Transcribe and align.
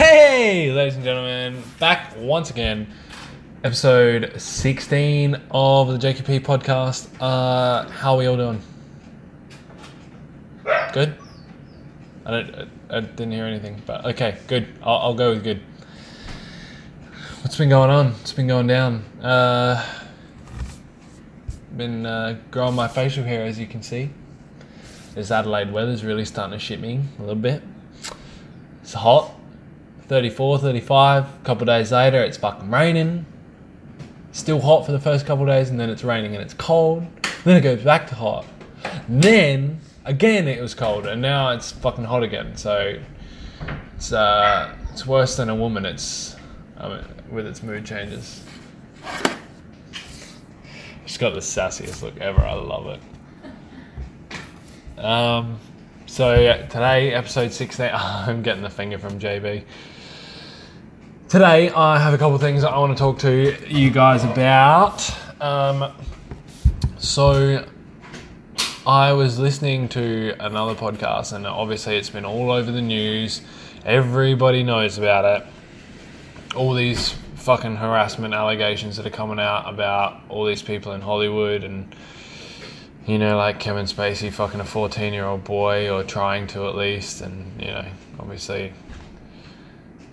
Hey, 0.00 0.72
ladies 0.72 0.94
and 0.94 1.04
gentlemen, 1.04 1.62
back 1.78 2.14
once 2.16 2.48
again. 2.48 2.86
Episode 3.62 4.32
16 4.40 5.38
of 5.50 5.88
the 5.88 5.98
JQP 5.98 6.40
podcast. 6.40 7.06
Uh, 7.20 7.86
how 7.86 8.14
are 8.14 8.16
we 8.16 8.24
all 8.24 8.38
doing? 8.38 8.62
Good? 10.94 11.18
I, 12.24 12.30
don't, 12.30 12.54
I, 12.54 12.96
I 12.96 13.00
didn't 13.00 13.32
hear 13.32 13.44
anything, 13.44 13.82
but 13.84 14.06
okay, 14.06 14.38
good. 14.46 14.68
I'll, 14.82 14.96
I'll 14.96 15.14
go 15.14 15.34
with 15.34 15.44
good. 15.44 15.60
What's 17.42 17.58
been 17.58 17.68
going 17.68 17.90
on? 17.90 18.12
What's 18.12 18.32
been 18.32 18.46
going 18.46 18.68
down? 18.68 19.04
Uh, 19.22 19.86
been 21.76 22.06
uh, 22.06 22.40
growing 22.50 22.74
my 22.74 22.88
facial 22.88 23.24
hair, 23.24 23.44
as 23.44 23.58
you 23.58 23.66
can 23.66 23.82
see. 23.82 24.08
This 25.14 25.30
Adelaide 25.30 25.70
weather's 25.70 26.04
really 26.04 26.24
starting 26.24 26.58
to 26.58 26.64
shit 26.64 26.80
me 26.80 27.02
a 27.18 27.20
little 27.20 27.34
bit. 27.34 27.62
It's 28.80 28.94
hot. 28.94 29.34
34, 30.10 30.58
35. 30.58 31.24
A 31.24 31.44
couple 31.44 31.64
days 31.66 31.92
later, 31.92 32.20
it's 32.20 32.36
fucking 32.36 32.68
raining. 32.68 33.24
Still 34.32 34.60
hot 34.60 34.84
for 34.84 34.90
the 34.90 34.98
first 34.98 35.24
couple 35.24 35.46
days, 35.46 35.70
and 35.70 35.78
then 35.78 35.88
it's 35.88 36.02
raining 36.02 36.34
and 36.34 36.42
it's 36.42 36.52
cold. 36.52 37.06
Then 37.44 37.56
it 37.56 37.60
goes 37.60 37.84
back 37.84 38.08
to 38.08 38.16
hot. 38.16 38.44
Then 39.08 39.80
again, 40.04 40.48
it 40.48 40.60
was 40.60 40.74
cold, 40.74 41.06
and 41.06 41.22
now 41.22 41.50
it's 41.50 41.70
fucking 41.70 42.02
hot 42.02 42.24
again. 42.24 42.56
So 42.56 42.98
it's 43.94 44.12
uh, 44.12 44.74
it's 44.90 45.06
worse 45.06 45.36
than 45.36 45.48
a 45.48 45.54
woman. 45.54 45.86
It's 45.86 46.34
I 46.76 46.88
mean, 46.88 47.04
with 47.30 47.46
its 47.46 47.62
mood 47.62 47.86
changes. 47.86 48.42
It's 51.04 51.18
got 51.18 51.34
the 51.34 51.40
sassiest 51.40 52.02
look 52.02 52.16
ever. 52.16 52.40
I 52.40 52.54
love 52.54 52.98
it. 54.98 55.00
Um, 55.00 55.60
so 56.06 56.34
today, 56.68 57.14
episode 57.14 57.52
16, 57.52 57.90
I'm 57.94 58.42
getting 58.42 58.64
the 58.64 58.70
finger 58.70 58.98
from 58.98 59.20
JB. 59.20 59.62
Today, 61.30 61.70
I 61.70 61.96
have 62.00 62.12
a 62.12 62.18
couple 62.18 62.34
of 62.34 62.40
things 62.40 62.62
that 62.62 62.70
I 62.70 62.78
want 62.80 62.98
to 62.98 63.00
talk 63.00 63.20
to 63.20 63.56
you 63.72 63.92
guys 63.92 64.24
about. 64.24 65.08
Um, 65.40 65.92
so, 66.98 67.64
I 68.84 69.12
was 69.12 69.38
listening 69.38 69.88
to 69.90 70.34
another 70.40 70.74
podcast, 70.74 71.32
and 71.32 71.46
obviously, 71.46 71.96
it's 71.96 72.10
been 72.10 72.24
all 72.24 72.50
over 72.50 72.72
the 72.72 72.82
news. 72.82 73.42
Everybody 73.84 74.64
knows 74.64 74.98
about 74.98 75.42
it. 75.42 76.56
All 76.56 76.74
these 76.74 77.14
fucking 77.36 77.76
harassment 77.76 78.34
allegations 78.34 78.96
that 78.96 79.06
are 79.06 79.10
coming 79.10 79.38
out 79.38 79.72
about 79.72 80.22
all 80.28 80.44
these 80.44 80.62
people 80.62 80.94
in 80.94 81.00
Hollywood 81.00 81.62
and 81.62 81.94
you 83.06 83.18
know, 83.18 83.36
like 83.36 83.60
Kevin 83.60 83.86
Spacey 83.86 84.32
fucking 84.32 84.58
a 84.58 84.64
14 84.64 85.12
year 85.12 85.26
old 85.26 85.44
boy, 85.44 85.90
or 85.90 86.02
trying 86.02 86.48
to 86.48 86.66
at 86.66 86.74
least, 86.74 87.20
and, 87.20 87.62
you 87.62 87.68
know, 87.68 87.86
obviously, 88.18 88.72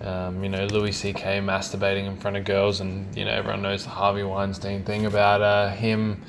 um, 0.00 0.42
you 0.42 0.48
know, 0.48 0.66
Louis 0.66 0.92
C.K. 0.92 1.40
masturbating 1.40 2.06
in 2.06 2.16
front 2.16 2.36
of 2.36 2.44
girls, 2.44 2.80
and, 2.80 3.14
you 3.16 3.24
know, 3.24 3.32
everyone 3.32 3.62
knows 3.62 3.84
the 3.84 3.90
Harvey 3.90 4.22
Weinstein 4.22 4.84
thing 4.84 5.06
about 5.06 5.42
uh, 5.42 5.70
him, 5.70 6.22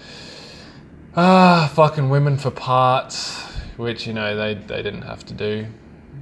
ah, 1.16 1.72
fucking 1.74 2.10
women 2.10 2.38
for 2.38 2.52
parts, 2.52 3.42
which, 3.78 4.08
you 4.08 4.14
know, 4.14 4.36
they, 4.36 4.56
they 4.56 4.82
didn't 4.82 5.04
have 5.04 5.26
to 5.26 5.34
do. 5.34 5.68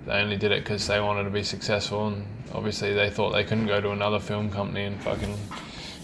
They 0.06 0.14
only 0.14 0.38
did 0.38 0.52
it 0.52 0.64
because 0.64 0.88
they 0.88 1.00
wanted 1.00 1.23
to 1.23 1.30
be 1.30 1.44
successful, 1.44 2.08
and 2.08 2.25
obviously 2.53 2.94
they 2.94 3.09
thought 3.09 3.31
they 3.31 3.44
couldn't 3.44 3.68
go 3.68 3.80
to 3.81 3.92
another 3.92 4.20
film 4.20 4.50
company 4.50 4.84
and 4.84 5.02
fucking 5.02 5.38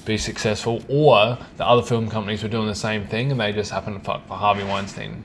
be 0.06 0.18
successful, 0.18 0.84
or 0.88 1.38
the 1.58 1.66
other 1.66 1.82
film 1.82 2.10
companies 2.10 2.44
were 2.44 2.50
doing 2.50 2.68
the 2.68 2.76
same 2.76 3.08
thing 3.08 3.32
and 3.32 3.40
they 3.40 3.54
just 3.54 3.72
happened 3.72 3.98
to 3.98 4.04
fuck 4.04 4.28
for 4.28 4.36
Harvey 4.36 4.64
Weinstein. 4.64 5.24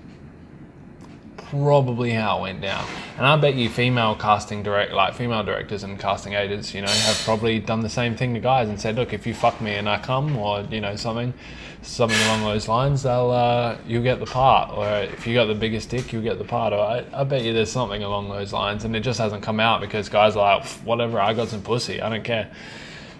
Probably 1.51 2.11
how 2.11 2.39
it 2.39 2.43
went 2.43 2.61
down. 2.61 2.87
And 3.17 3.27
I 3.27 3.37
bet 3.37 3.55
you 3.55 3.69
female 3.69 4.15
casting 4.15 4.63
direct 4.63 4.93
like 4.93 5.15
female 5.15 5.43
directors 5.43 5.83
and 5.83 5.99
casting 5.99 6.35
agents, 6.35 6.75
you 6.75 6.83
know, 6.83 6.89
have 6.89 7.21
probably 7.25 7.59
done 7.59 7.81
the 7.81 7.89
same 7.89 8.17
thing 8.17 8.35
to 8.35 8.41
guys 8.41 8.69
and 8.69 8.81
said, 8.81 8.97
Look, 8.97 9.13
if 9.13 9.27
you 9.27 9.35
fuck 9.35 9.61
me 9.61 9.75
and 9.75 9.89
I 9.89 9.99
come 9.99 10.37
or, 10.37 10.61
you 10.71 10.81
know, 10.81 10.95
something 10.97 11.33
something 11.81 12.19
along 12.27 12.43
those 12.43 12.69
lines, 12.69 13.03
they'll 13.03 13.31
uh, 13.31 13.79
you'll 13.87 14.03
get 14.03 14.21
the 14.21 14.27
part. 14.27 14.77
Or 14.77 14.87
if 15.13 15.27
you 15.27 15.35
got 15.35 15.47
the 15.47 15.55
biggest 15.55 15.89
dick, 15.89 16.13
you'll 16.13 16.23
get 16.23 16.39
the 16.39 16.45
part. 16.45 16.73
Or 16.73 16.81
I, 16.81 17.05
I 17.13 17.25
bet 17.25 17.43
you 17.43 17.53
there's 17.53 17.73
something 17.73 18.03
along 18.03 18.29
those 18.29 18.53
lines 18.53 18.85
and 18.85 18.95
it 18.95 19.01
just 19.01 19.19
hasn't 19.19 19.43
come 19.43 19.59
out 19.59 19.81
because 19.81 20.09
guys 20.09 20.37
are 20.37 20.59
like, 20.59 20.67
whatever, 20.85 21.21
I 21.21 21.33
got 21.33 21.49
some 21.49 21.63
pussy, 21.63 22.03
I 22.03 22.09
don't 22.09 22.25
care 22.25 22.51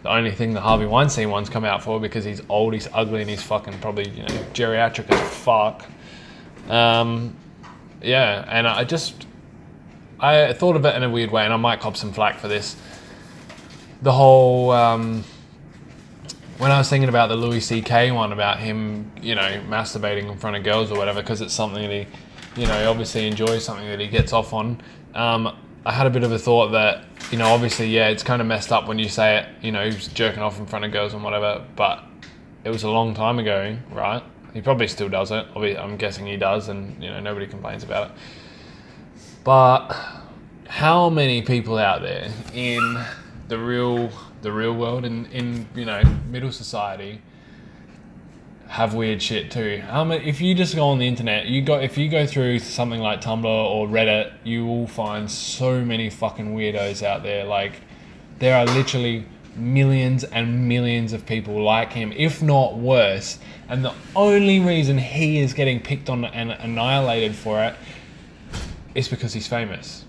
the 0.03 0.11
only 0.11 0.31
thing 0.31 0.55
the 0.55 0.61
Harvey 0.61 0.87
Weinstein 0.87 1.31
one's 1.31 1.49
come 1.49 1.65
out 1.65 1.83
for 1.83 1.99
because 1.99 2.25
he's 2.25 2.41
old, 2.49 2.73
he's 2.73 2.89
ugly, 2.93 3.21
and 3.21 3.31
he's 3.31 3.43
fucking 3.43 3.79
probably 3.81 4.09
you 4.11 4.23
know 4.23 4.29
geriatric 4.53 5.11
as 5.11 5.35
fuck. 5.35 5.85
Um, 6.69 7.35
yeah, 8.03 8.45
and 8.49 8.67
I 8.67 8.85
just 8.85 9.27
I 10.21 10.53
thought 10.53 10.77
of 10.77 10.85
it 10.85 10.95
in 10.97 11.03
a 11.03 11.11
weird 11.11 11.31
way, 11.31 11.45
and 11.45 11.53
I 11.53 11.57
might 11.57 11.81
cop 11.81 11.97
some 11.97 12.13
flack 12.13 12.39
for 12.39 12.49
this. 12.49 12.77
The 14.03 14.13
whole 14.13 14.71
um, 14.71 15.25
when 16.59 16.73
I 16.73 16.79
was 16.79 16.89
thinking 16.89 17.09
about 17.09 17.29
the 17.29 17.37
Louis 17.37 17.61
C.K. 17.61 18.11
one 18.11 18.33
about 18.33 18.59
him, 18.59 19.11
you 19.23 19.35
know, 19.37 19.63
masturbating 19.69 20.31
in 20.31 20.37
front 20.39 20.57
of 20.57 20.65
girls 20.65 20.91
or 20.91 20.99
whatever, 20.99 21.23
because 21.23 21.41
it's 21.41 21.55
something 21.55 21.83
that 21.83 21.93
he, 22.55 22.61
you 22.61 22.67
know, 22.67 22.91
obviously 22.91 23.27
enjoys, 23.29 23.65
something 23.65 23.87
that 23.87 24.01
he 24.01 24.09
gets 24.09 24.33
off 24.33 24.53
on. 24.53 24.81
Um, 25.15 25.57
I 25.87 25.93
had 25.93 26.07
a 26.09 26.11
bit 26.11 26.25
of 26.25 26.33
a 26.33 26.39
thought 26.39 26.73
that, 26.73 27.05
you 27.31 27.39
know, 27.39 27.47
obviously, 27.47 27.87
yeah, 27.87 28.09
it's 28.09 28.25
kind 28.25 28.43
of 28.43 28.49
messed 28.49 28.73
up 28.73 28.89
when 28.89 28.99
you 28.99 29.09
say 29.09 29.39
it, 29.39 29.49
you 29.63 29.71
know, 29.71 29.89
he's 29.89 30.09
jerking 30.09 30.43
off 30.43 30.59
in 30.59 30.67
front 30.67 30.85
of 30.85 30.91
girls 30.91 31.15
and 31.15 31.23
whatever, 31.23 31.65
but 31.77 32.05
it 32.65 32.71
was 32.71 32.83
a 32.83 32.91
long 32.91 33.15
time 33.15 33.39
ago, 33.39 33.79
right? 33.93 34.23
He 34.55 34.61
probably 34.61 34.89
still 34.89 35.09
does 35.09 35.31
it. 35.31 35.47
I'm 35.55 35.97
guessing 35.97 36.27
he 36.27 36.37
does, 36.37 36.69
and, 36.69 37.03
you 37.03 37.11
know, 37.11 37.21
nobody 37.21 37.47
complains 37.47 37.85
about 37.85 38.11
it. 38.11 38.17
But 39.45 39.95
how 40.69 41.09
many 41.09 41.43
people 41.43 41.79
out 41.79 42.03
there 42.03 42.31
in 42.55 43.03
the 43.49 43.59
real 43.59 44.11
the 44.43 44.53
real 44.53 44.75
world 44.75 45.05
in, 45.05 45.27
in 45.27 45.67
you 45.75 45.85
know 45.85 46.03
middle 46.31 46.53
society 46.53 47.21
have 48.69 48.93
weird 48.93 49.23
shit 49.23 49.51
too. 49.51 49.83
Um, 49.89 50.13
if 50.13 50.43
you 50.43 50.55
just 50.55 50.77
go 50.77 50.89
on 50.89 50.99
the 50.99 51.09
internet, 51.09 51.47
you 51.47 51.63
go 51.63 51.81
if 51.81 51.97
you 51.97 52.09
go 52.09 52.27
through 52.27 52.59
something 52.59 53.01
like 53.01 53.23
Tumblr 53.23 53.47
or 53.47 53.89
Reddit, 53.89 54.35
you 54.45 54.67
will 54.67 54.87
find 54.87 55.31
so 55.31 55.83
many 55.83 56.11
fucking 56.11 56.55
weirdos 56.55 57.03
out 57.03 57.23
there. 57.23 57.45
Like 57.45 57.81
there 58.39 58.55
are 58.57 58.67
literally 58.67 59.25
millions 59.59 60.25
and 60.25 60.69
millions 60.69 61.13
of 61.13 61.27
people 61.27 61.63
like 61.63 61.93
him, 61.93 62.13
if 62.13 62.43
not 62.43 62.77
worse. 62.77 63.39
And 63.69 63.85
the 63.85 63.95
only 64.17 64.61
reason 64.61 64.99
he 64.99 65.39
is 65.39 65.53
getting 65.53 65.81
picked 65.81 66.09
on 66.09 66.25
and 66.25 66.51
annihilated 66.51 67.35
for 67.35 67.63
it 67.63 67.75
is 68.95 69.09
because 69.09 69.33
he's 69.33 69.47
famous. 69.47 70.05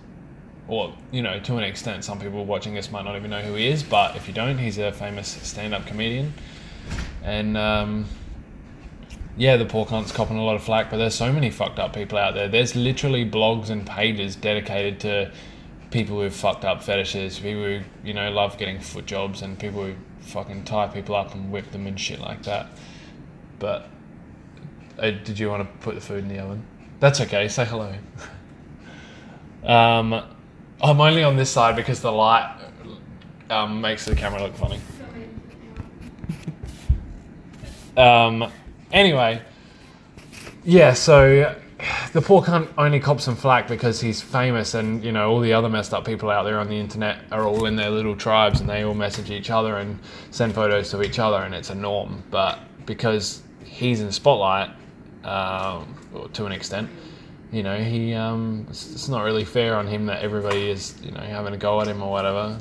Or, 0.68 0.96
you 1.12 1.22
know, 1.22 1.40
to 1.40 1.58
an 1.58 1.64
extent, 1.64 2.06
some 2.06 2.20
people 2.20 2.46
watching 2.46 2.74
this 2.74 2.92
might 2.92 3.04
not 3.04 3.16
even 3.16 3.32
know 3.32 3.42
who 3.42 3.56
he 3.56 3.68
is, 3.68 3.84
but 3.84 4.16
if 4.16 4.28
you 4.28 4.34
don't, 4.34 4.58
he's 4.58 4.78
a 4.78 4.92
famous 4.92 5.28
stand 5.28 5.74
up 5.74 5.86
comedian. 5.86 6.34
And, 7.24 7.58
um, 7.58 8.06
yeah, 9.36 9.58
the 9.58 9.66
poor 9.66 9.86
cunt's 9.86 10.12
copping 10.12 10.38
a 10.38 10.44
lot 10.44 10.56
of 10.56 10.64
flack, 10.64 10.90
but 10.90 10.98
there's 10.98 11.16
so 11.16 11.32
many 11.32 11.50
fucked 11.50 11.80
up 11.80 11.94
people 11.94 12.18
out 12.18 12.34
there. 12.34 12.48
There's 12.48 12.76
literally 12.76 13.30
blogs 13.30 13.70
and 13.70 13.86
pages 13.86 14.36
dedicated 14.36 15.00
to 15.02 15.32
people 15.92 16.20
who've 16.22 16.34
fucked 16.34 16.66
up 16.66 16.84
fetishes, 16.84 17.40
people 17.40 17.64
who, 17.64 17.82
you 18.04 18.14
know, 18.14 18.30
love 18.32 18.58
getting 18.58 18.80
foot 18.80 19.06
jobs, 19.06 19.42
and 19.42 19.58
people 19.58 19.84
who 19.84 19.96
fucking 20.22 20.64
tie 20.64 20.88
people 20.88 21.16
up 21.16 21.34
and 21.34 21.52
whip 21.52 21.72
them 21.72 21.88
and 21.88 22.00
shit 22.00 22.20
like 22.20 22.44
that. 22.44 22.68
But 23.58 23.90
uh, 24.98 25.12
did 25.12 25.40
you 25.40 25.50
want 25.50 25.64
to 25.64 25.78
put 25.80 25.96
the 25.96 26.02
food 26.02 26.20
in 26.20 26.28
the 26.28 26.40
oven? 26.40 26.64
That's 27.00 27.22
okay, 27.22 27.48
say 27.48 27.66
hello. 27.66 27.94
um, 29.64 30.14
I'm 30.82 31.02
only 31.02 31.24
on 31.24 31.36
this 31.36 31.50
side 31.50 31.76
because 31.76 32.02
the 32.02 32.12
light 32.12 32.58
um, 33.50 33.82
makes 33.82 34.06
the 34.06 34.16
camera 34.16 34.44
look 34.44 34.56
funny. 34.56 34.80
Um, 37.98 38.50
Anyway, 38.92 39.40
yeah, 40.64 40.94
so 40.94 41.56
the 42.12 42.22
poor 42.22 42.42
cunt 42.42 42.70
only 42.78 43.00
cops 43.00 43.24
some 43.24 43.36
flack 43.36 43.68
because 43.68 44.02
he's 44.02 44.22
famous, 44.22 44.74
and 44.74 45.04
you 45.04 45.12
know 45.12 45.30
all 45.30 45.40
the 45.40 45.54
other 45.54 45.70
messed 45.70 45.94
up 45.94 46.06
people 46.06 46.30
out 46.30 46.44
there 46.44 46.60
on 46.60 46.68
the 46.68 46.76
internet 46.76 47.20
are 47.32 47.46
all 47.46 47.66
in 47.66 47.76
their 47.76 47.90
little 47.90 48.16
tribes, 48.16 48.60
and 48.60 48.70
they 48.70 48.84
all 48.84 48.94
message 48.94 49.32
each 49.32 49.50
other 49.50 49.78
and 49.78 50.00
send 50.32 50.54
photos 50.54 50.90
to 50.92 51.02
each 51.02 51.20
other, 51.20 51.38
and 51.38 51.54
it's 51.54 51.70
a 51.70 51.76
norm. 51.76 52.24
But 52.32 52.60
because 52.86 53.44
he's 53.64 54.00
in 54.00 54.08
the 54.08 54.14
spotlight, 54.14 54.72
um, 55.24 55.96
to 56.34 56.46
an 56.46 56.52
extent, 56.52 56.90
you 57.52 57.64
know, 57.64 57.78
he 57.84 58.14
um, 58.14 58.66
it's, 58.70 58.92
it's, 58.92 59.10
not 59.10 59.24
really 59.24 59.46
fair 59.46 59.76
on 59.76 59.88
him 59.88 60.06
that 60.08 60.22
everybody 60.22 60.70
is 60.70 60.96
you 61.04 61.12
know 61.12 61.22
having 61.22 61.54
a 61.54 61.58
go 61.58 61.82
at 61.82 61.88
him 61.88 62.02
or 62.02 62.12
whatever. 62.12 62.58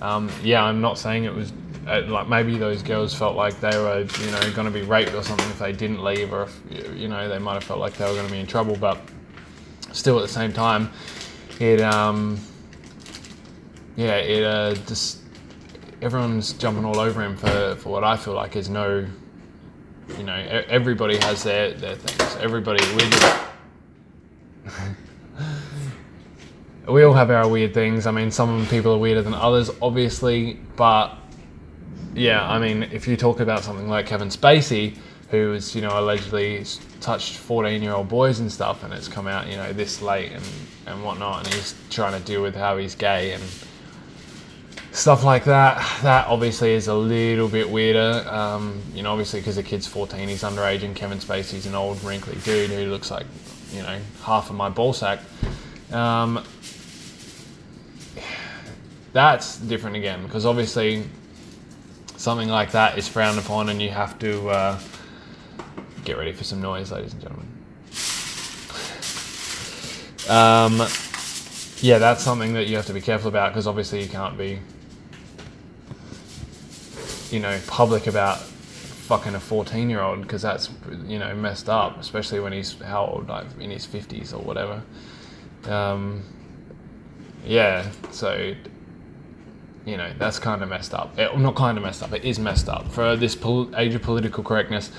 Um, 0.00 0.30
yeah, 0.42 0.62
I'm 0.62 0.80
not 0.80 0.98
saying 0.98 1.24
it 1.24 1.34
was 1.34 1.52
uh, 1.86 2.02
like 2.06 2.28
maybe 2.28 2.58
those 2.58 2.82
girls 2.82 3.14
felt 3.14 3.36
like 3.36 3.60
they 3.60 3.76
were 3.76 4.06
you 4.20 4.30
know 4.30 4.52
going 4.52 4.66
to 4.66 4.70
be 4.70 4.82
raped 4.82 5.14
or 5.14 5.22
something 5.22 5.48
if 5.48 5.58
they 5.58 5.72
didn't 5.72 6.02
leave, 6.02 6.32
or 6.32 6.42
if 6.42 6.60
you 6.96 7.08
know 7.08 7.28
they 7.28 7.38
might 7.38 7.54
have 7.54 7.64
felt 7.64 7.80
like 7.80 7.94
they 7.94 8.04
were 8.04 8.14
going 8.14 8.26
to 8.26 8.32
be 8.32 8.40
in 8.40 8.46
trouble. 8.46 8.76
But 8.76 9.00
still, 9.92 10.18
at 10.18 10.22
the 10.22 10.32
same 10.32 10.52
time, 10.52 10.90
it 11.60 11.80
um, 11.80 12.40
yeah, 13.96 14.16
it 14.16 14.44
uh, 14.44 14.74
just 14.86 15.18
everyone's 16.02 16.52
jumping 16.52 16.84
all 16.84 17.00
over 17.00 17.22
him 17.22 17.36
for, 17.36 17.76
for 17.76 17.88
what 17.90 18.04
I 18.04 18.16
feel 18.16 18.34
like 18.34 18.56
is 18.56 18.68
no, 18.68 19.06
you 20.16 20.22
know, 20.22 20.34
everybody 20.68 21.16
has 21.18 21.42
their 21.42 21.72
their 21.72 21.96
things. 21.96 22.36
Everybody 22.36 22.84
we 22.94 23.00
Just, 23.10 23.44
we 26.88 27.02
all 27.02 27.14
have 27.14 27.30
our 27.30 27.48
weird 27.48 27.74
things. 27.74 28.06
I 28.06 28.10
mean, 28.10 28.30
some 28.30 28.66
people 28.68 28.92
are 28.92 28.98
weirder 28.98 29.22
than 29.22 29.34
others, 29.34 29.70
obviously, 29.82 30.60
but 30.76 31.16
yeah, 32.14 32.48
I 32.48 32.58
mean, 32.58 32.84
if 32.84 33.06
you 33.06 33.16
talk 33.16 33.40
about 33.40 33.64
something 33.64 33.88
like 33.88 34.06
Kevin 34.06 34.28
Spacey, 34.28 34.96
who 35.30 35.50
was, 35.50 35.74
you 35.74 35.82
know, 35.82 35.98
allegedly 35.98 36.64
touched 37.00 37.36
14 37.36 37.82
year 37.82 37.92
old 37.92 38.08
boys 38.08 38.40
and 38.40 38.50
stuff, 38.50 38.82
and 38.82 38.92
it's 38.94 39.08
come 39.08 39.26
out, 39.26 39.46
you 39.46 39.56
know, 39.56 39.72
this 39.72 40.00
late 40.00 40.32
and, 40.32 40.44
and 40.86 41.04
whatnot, 41.04 41.44
and 41.44 41.54
he's 41.54 41.74
trying 41.90 42.18
to 42.18 42.26
deal 42.26 42.42
with 42.42 42.54
how 42.54 42.76
he's 42.78 42.94
gay 42.94 43.32
and 43.32 43.42
stuff 44.92 45.24
like 45.24 45.44
that. 45.44 45.76
That 46.02 46.26
obviously 46.28 46.72
is 46.72 46.88
a 46.88 46.94
little 46.94 47.48
bit 47.48 47.68
weirder, 47.68 48.26
um, 48.28 48.80
you 48.94 49.02
know, 49.02 49.12
obviously 49.12 49.40
because 49.40 49.56
the 49.56 49.62
kid's 49.62 49.86
14, 49.86 50.28
he's 50.28 50.42
underage, 50.42 50.82
and 50.82 50.96
Kevin 50.96 51.18
Spacey's 51.18 51.66
an 51.66 51.74
old, 51.74 52.02
wrinkly 52.02 52.38
dude 52.44 52.70
who 52.70 52.86
looks 52.86 53.10
like, 53.10 53.26
you 53.72 53.82
know, 53.82 53.98
half 54.22 54.48
of 54.48 54.56
my 54.56 54.70
ballsack. 54.70 55.20
Um, 55.92 56.42
that's 59.12 59.58
different 59.58 59.96
again 59.96 60.22
because 60.22 60.46
obviously 60.46 61.04
something 62.18 62.48
like 62.48 62.72
that 62.72 62.98
is 62.98 63.08
frowned 63.08 63.38
upon 63.38 63.68
and 63.68 63.80
you 63.80 63.90
have 63.90 64.18
to 64.18 64.48
uh, 64.48 64.78
get 66.04 66.18
ready 66.18 66.32
for 66.32 66.44
some 66.44 66.60
noise, 66.60 66.90
ladies 66.90 67.12
and 67.12 67.22
gentlemen. 67.22 67.46
Um, 70.28 70.86
yeah, 71.80 71.98
that's 71.98 72.22
something 72.22 72.54
that 72.54 72.66
you 72.66 72.76
have 72.76 72.86
to 72.86 72.92
be 72.92 73.00
careful 73.00 73.28
about 73.28 73.52
because 73.52 73.68
obviously 73.68 74.02
you 74.02 74.08
can't 74.08 74.36
be, 74.36 74.58
you 77.30 77.38
know, 77.38 77.58
public 77.68 78.08
about 78.08 78.38
fucking 78.38 79.36
a 79.36 79.40
14 79.40 79.88
year 79.88 80.02
old 80.02 80.22
because 80.22 80.42
that's, 80.42 80.70
you 81.06 81.20
know, 81.20 81.34
messed 81.36 81.68
up, 81.68 82.00
especially 82.00 82.40
when 82.40 82.52
he's 82.52 82.78
how 82.80 83.06
old, 83.06 83.28
like 83.28 83.46
in 83.60 83.70
his 83.70 83.86
50s 83.86 84.34
or 84.34 84.38
whatever. 84.38 84.82
Um, 85.64 86.24
yeah, 87.46 87.88
so 88.10 88.54
you 89.88 89.96
know 89.96 90.12
that's 90.18 90.38
kind 90.38 90.62
of 90.62 90.68
messed 90.68 90.92
up. 90.92 91.18
It, 91.18 91.36
not 91.38 91.56
kind 91.56 91.78
of 91.78 91.84
messed 91.84 92.02
up. 92.02 92.12
It 92.12 92.24
is 92.24 92.38
messed 92.38 92.68
up 92.68 92.90
for 92.92 93.16
this 93.16 93.34
pol- 93.34 93.74
age 93.76 93.94
of 93.94 94.02
political 94.02 94.44
correctness. 94.44 94.90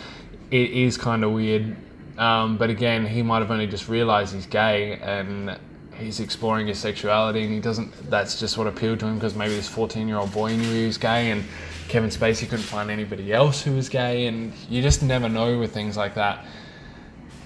It 0.51 0.71
is 0.71 0.97
kind 0.97 1.23
of 1.23 1.31
weird. 1.31 1.75
Um, 2.17 2.57
but 2.57 2.69
again, 2.69 3.05
he 3.05 3.21
might 3.21 3.39
have 3.39 3.51
only 3.51 3.67
just 3.67 3.87
realised 3.87 4.33
he's 4.33 4.45
gay 4.45 4.99
and 4.99 5.57
he's 5.93 6.19
exploring 6.19 6.67
his 6.67 6.79
sexuality, 6.79 7.43
and 7.43 7.53
he 7.53 7.59
doesn't. 7.59 8.09
That's 8.09 8.39
just 8.39 8.57
what 8.57 8.67
appealed 8.67 8.99
to 9.01 9.05
him 9.05 9.15
because 9.15 9.35
maybe 9.35 9.55
this 9.55 9.69
fourteen-year-old 9.69 10.31
boy 10.31 10.55
knew 10.55 10.73
he 10.73 10.85
was 10.87 10.97
gay, 10.97 11.31
and 11.31 11.43
Kevin 11.87 12.09
Spacey 12.09 12.49
couldn't 12.49 12.65
find 12.65 12.89
anybody 12.89 13.31
else 13.31 13.61
who 13.61 13.73
was 13.73 13.89
gay, 13.89 14.27
and 14.27 14.53
you 14.69 14.81
just 14.81 15.03
never 15.03 15.29
know 15.29 15.59
with 15.59 15.73
things 15.73 15.95
like 15.95 16.15
that. 16.15 16.45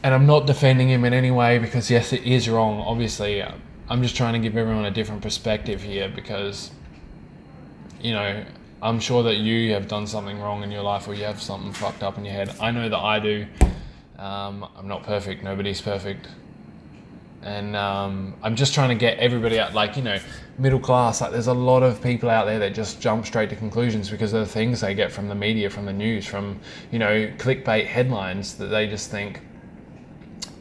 And 0.01 0.13
I'm 0.13 0.25
not 0.25 0.47
defending 0.47 0.89
him 0.89 1.05
in 1.05 1.13
any 1.13 1.31
way 1.31 1.59
because 1.59 1.89
yes, 1.89 2.13
it 2.13 2.23
is 2.23 2.49
wrong. 2.49 2.81
Obviously, 2.81 3.41
I'm 3.89 4.01
just 4.01 4.15
trying 4.15 4.33
to 4.33 4.39
give 4.39 4.57
everyone 4.57 4.85
a 4.85 4.91
different 4.91 5.21
perspective 5.21 5.81
here 5.81 6.09
because 6.09 6.71
you 8.03 8.11
know, 8.11 8.45
I'm 8.81 8.99
sure 8.99 9.23
that 9.23 9.37
you 9.37 9.71
have 9.71 9.87
done 9.87 10.05
something 10.05 10.39
wrong 10.39 10.61
in 10.61 10.69
your 10.69 10.83
life 10.83 11.07
or 11.07 11.13
you 11.13 11.23
have 11.23 11.41
something 11.41 11.71
fucked 11.71 12.03
up 12.03 12.17
in 12.17 12.25
your 12.25 12.33
head. 12.33 12.53
I 12.59 12.69
know 12.69 12.89
that 12.89 12.97
I 12.99 13.17
do. 13.19 13.47
Um, 14.19 14.67
I'm 14.77 14.89
not 14.89 15.03
perfect. 15.03 15.41
Nobody's 15.41 15.81
perfect. 15.81 16.27
And 17.41 17.75
um, 17.77 18.35
I'm 18.43 18.55
just 18.55 18.73
trying 18.73 18.89
to 18.89 18.95
get 18.95 19.19
everybody 19.19 19.57
out, 19.57 19.73
like, 19.73 19.95
you 19.95 20.03
know, 20.03 20.19
middle 20.57 20.79
class. 20.79 21.21
Like, 21.21 21.31
there's 21.31 21.47
a 21.47 21.53
lot 21.53 21.81
of 21.81 22.01
people 22.03 22.29
out 22.29 22.45
there 22.45 22.59
that 22.59 22.73
just 22.73 23.01
jump 23.01 23.25
straight 23.25 23.49
to 23.49 23.55
conclusions 23.55 24.09
because 24.09 24.33
of 24.33 24.41
the 24.41 24.51
things 24.51 24.81
they 24.81 24.93
get 24.93 25.11
from 25.11 25.29
the 25.29 25.35
media, 25.35 25.69
from 25.69 25.85
the 25.85 25.93
news, 25.93 26.25
from, 26.25 26.59
you 26.91 26.99
know, 26.99 27.27
clickbait 27.37 27.85
headlines 27.85 28.55
that 28.55 28.67
they 28.67 28.85
just 28.85 29.11
think, 29.11 29.41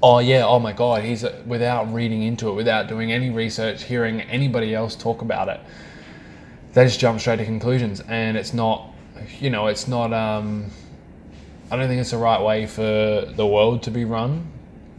oh, 0.00 0.20
yeah, 0.20 0.44
oh 0.46 0.60
my 0.60 0.72
God, 0.72 1.02
he's, 1.02 1.24
without 1.46 1.92
reading 1.92 2.22
into 2.22 2.48
it, 2.48 2.54
without 2.54 2.88
doing 2.88 3.12
any 3.12 3.30
research, 3.30 3.84
hearing 3.84 4.20
anybody 4.22 4.74
else 4.74 4.94
talk 4.94 5.22
about 5.22 5.48
it 5.48 5.60
they 6.72 6.84
just 6.84 7.00
jump 7.00 7.20
straight 7.20 7.36
to 7.36 7.44
conclusions, 7.44 8.00
and 8.00 8.36
it's 8.36 8.54
not, 8.54 8.90
you 9.38 9.50
know, 9.50 9.66
it's 9.66 9.86
not. 9.86 10.12
Um, 10.12 10.70
I 11.70 11.76
don't 11.76 11.88
think 11.88 12.00
it's 12.00 12.10
the 12.10 12.18
right 12.18 12.40
way 12.40 12.66
for 12.66 13.26
the 13.34 13.46
world 13.46 13.82
to 13.84 13.90
be 13.90 14.04
run, 14.04 14.50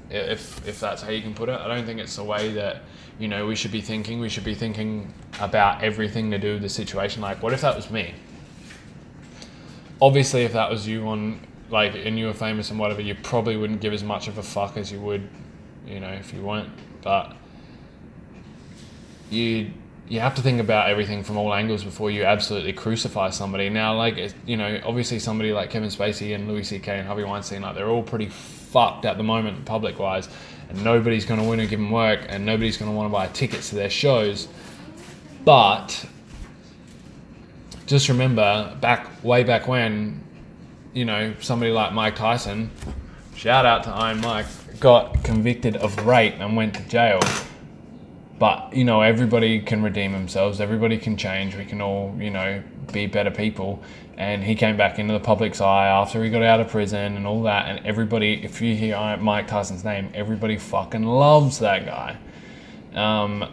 if 0.10 0.68
if 0.68 0.80
that's 0.80 1.02
how 1.02 1.10
you 1.10 1.22
can 1.22 1.34
put 1.34 1.50
it. 1.50 1.60
I 1.60 1.68
don't 1.68 1.86
think 1.86 2.00
it's 2.00 2.16
the 2.16 2.24
way 2.24 2.52
that 2.54 2.84
you 3.20 3.28
know 3.28 3.46
we 3.46 3.56
should 3.56 3.72
be 3.72 3.82
thinking. 3.82 4.20
We 4.20 4.30
should 4.30 4.44
be 4.44 4.56
thinking 4.56 5.14
about 5.40 5.84
everything 5.84 6.32
to 6.32 6.38
do 6.38 6.54
with 6.54 6.62
the 6.62 6.70
situation. 6.70 7.22
Like, 7.22 7.42
what 7.42 7.54
if 7.54 7.62
that 7.62 7.76
was 7.76 7.90
me? 7.90 8.14
Obviously, 10.02 10.44
if 10.44 10.54
that 10.54 10.70
was 10.70 10.88
you 10.88 11.08
on 11.08 11.40
like 11.70 11.96
and 11.96 12.20
you 12.20 12.28
were 12.28 12.34
famous 12.34 12.70
and 12.70 12.80
whatever, 12.80 13.02
you 13.02 13.16
probably 13.16 13.58
wouldn't 13.58 13.82
give 13.82 13.94
as 13.94 14.04
much 14.04 14.28
of 14.28 14.38
a 14.38 14.44
fuck 14.44 14.78
as 14.78 14.92
you 14.92 15.00
would, 15.00 15.28
you 15.88 16.00
know, 16.00 16.12
if 16.12 16.34
you 16.34 16.42
weren't. 16.42 16.70
But 17.02 17.36
you 19.30 19.72
you 20.10 20.20
have 20.20 20.36
to 20.36 20.42
think 20.42 20.60
about 20.60 20.90
everything 20.90 21.24
from 21.24 21.38
all 21.38 21.54
angles 21.54 21.84
before 21.84 22.12
you 22.12 22.24
absolutely 22.26 22.74
crucify 22.74 23.30
somebody. 23.30 23.70
Now, 23.70 23.96
like 23.96 24.34
you 24.46 24.58
know, 24.58 24.80
obviously 24.86 25.20
somebody 25.20 25.54
like 25.54 25.70
Kevin 25.70 25.90
Spacey 25.90 26.36
and 26.36 26.48
Louis 26.48 26.64
C.K. 26.64 27.00
and 27.00 27.08
Harvey 27.08 27.24
Weinstein, 27.24 27.62
like 27.62 27.76
they're 27.76 27.90
all 27.90 28.04
pretty 28.04 28.28
fucked 28.28 29.06
at 29.06 29.18
the 29.18 29.24
moment, 29.24 29.66
public 29.66 30.00
wise, 30.00 30.28
and 30.70 30.84
nobody's 30.84 31.26
going 31.26 31.40
to 31.40 31.48
win 31.48 31.60
a 31.62 31.66
given 31.66 31.90
work, 31.90 32.26
and 32.28 32.46
nobody's 32.46 32.78
going 32.78 32.92
to 32.92 32.96
want 32.96 33.08
to 33.08 33.14
buy 33.14 33.28
tickets 33.28 33.70
to 33.70 33.76
their 33.76 33.90
shows. 33.90 34.48
But 35.46 36.06
just 37.86 38.10
remember, 38.10 38.76
back 38.82 39.24
way 39.24 39.44
back 39.44 39.68
when, 39.68 40.22
you 40.94 41.06
know, 41.06 41.34
somebody 41.40 41.72
like 41.72 41.94
Mike 41.94 42.16
Tyson, 42.16 42.72
shout 43.36 43.66
out 43.66 43.84
to 43.84 43.90
Iron 43.90 44.22
Mike, 44.22 44.46
got 44.80 45.24
convicted 45.24 45.78
of 45.78 46.06
rape 46.06 46.36
and 46.40 46.58
went 46.58 46.76
to 46.76 46.84
jail 46.84 47.20
but 48.44 48.76
you 48.76 48.84
know 48.84 49.00
everybody 49.00 49.62
can 49.62 49.82
redeem 49.82 50.12
themselves 50.12 50.60
everybody 50.60 50.98
can 50.98 51.16
change 51.16 51.56
we 51.56 51.64
can 51.64 51.80
all 51.80 52.14
you 52.20 52.30
know 52.30 52.62
be 52.92 53.08
better 53.08 53.32
people. 53.32 53.82
And 54.18 54.44
he 54.44 54.54
came 54.56 54.76
back 54.76 55.00
into 55.00 55.14
the 55.14 55.20
public's 55.22 55.62
eye 55.62 55.88
after 55.88 56.22
he 56.22 56.30
got 56.30 56.44
out 56.44 56.60
of 56.60 56.68
prison 56.68 57.16
and 57.16 57.26
all 57.26 57.44
that 57.44 57.68
and 57.70 57.86
everybody 57.86 58.44
if 58.44 58.62
you 58.62 58.76
hear 58.76 59.18
mike 59.18 59.48
tyson's 59.48 59.86
name 59.86 60.12
everybody 60.14 60.58
fucking 60.58 61.04
loves 61.04 61.60
that 61.60 61.86
guy. 61.86 62.18
Um, 62.94 63.46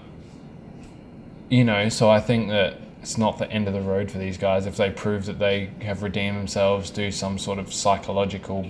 you 1.49 1.63
know 1.63 1.89
so 1.89 2.11
i 2.11 2.19
think 2.19 2.49
that 2.49 2.79
it's 3.01 3.17
not 3.17 3.39
the 3.39 3.49
end 3.49 3.69
of 3.69 3.75
the 3.75 3.81
road 3.83 4.11
for 4.11 4.19
these 4.19 4.39
guys 4.39 4.67
if 4.67 4.77
they 4.77 4.91
prove 4.91 5.27
that 5.27 5.39
they 5.39 5.71
have 5.83 6.03
redeemed 6.03 6.37
themselves 6.37 6.91
do 6.91 7.13
some 7.13 7.39
sort 7.39 7.61
of 7.61 7.73
psychological 7.73 8.69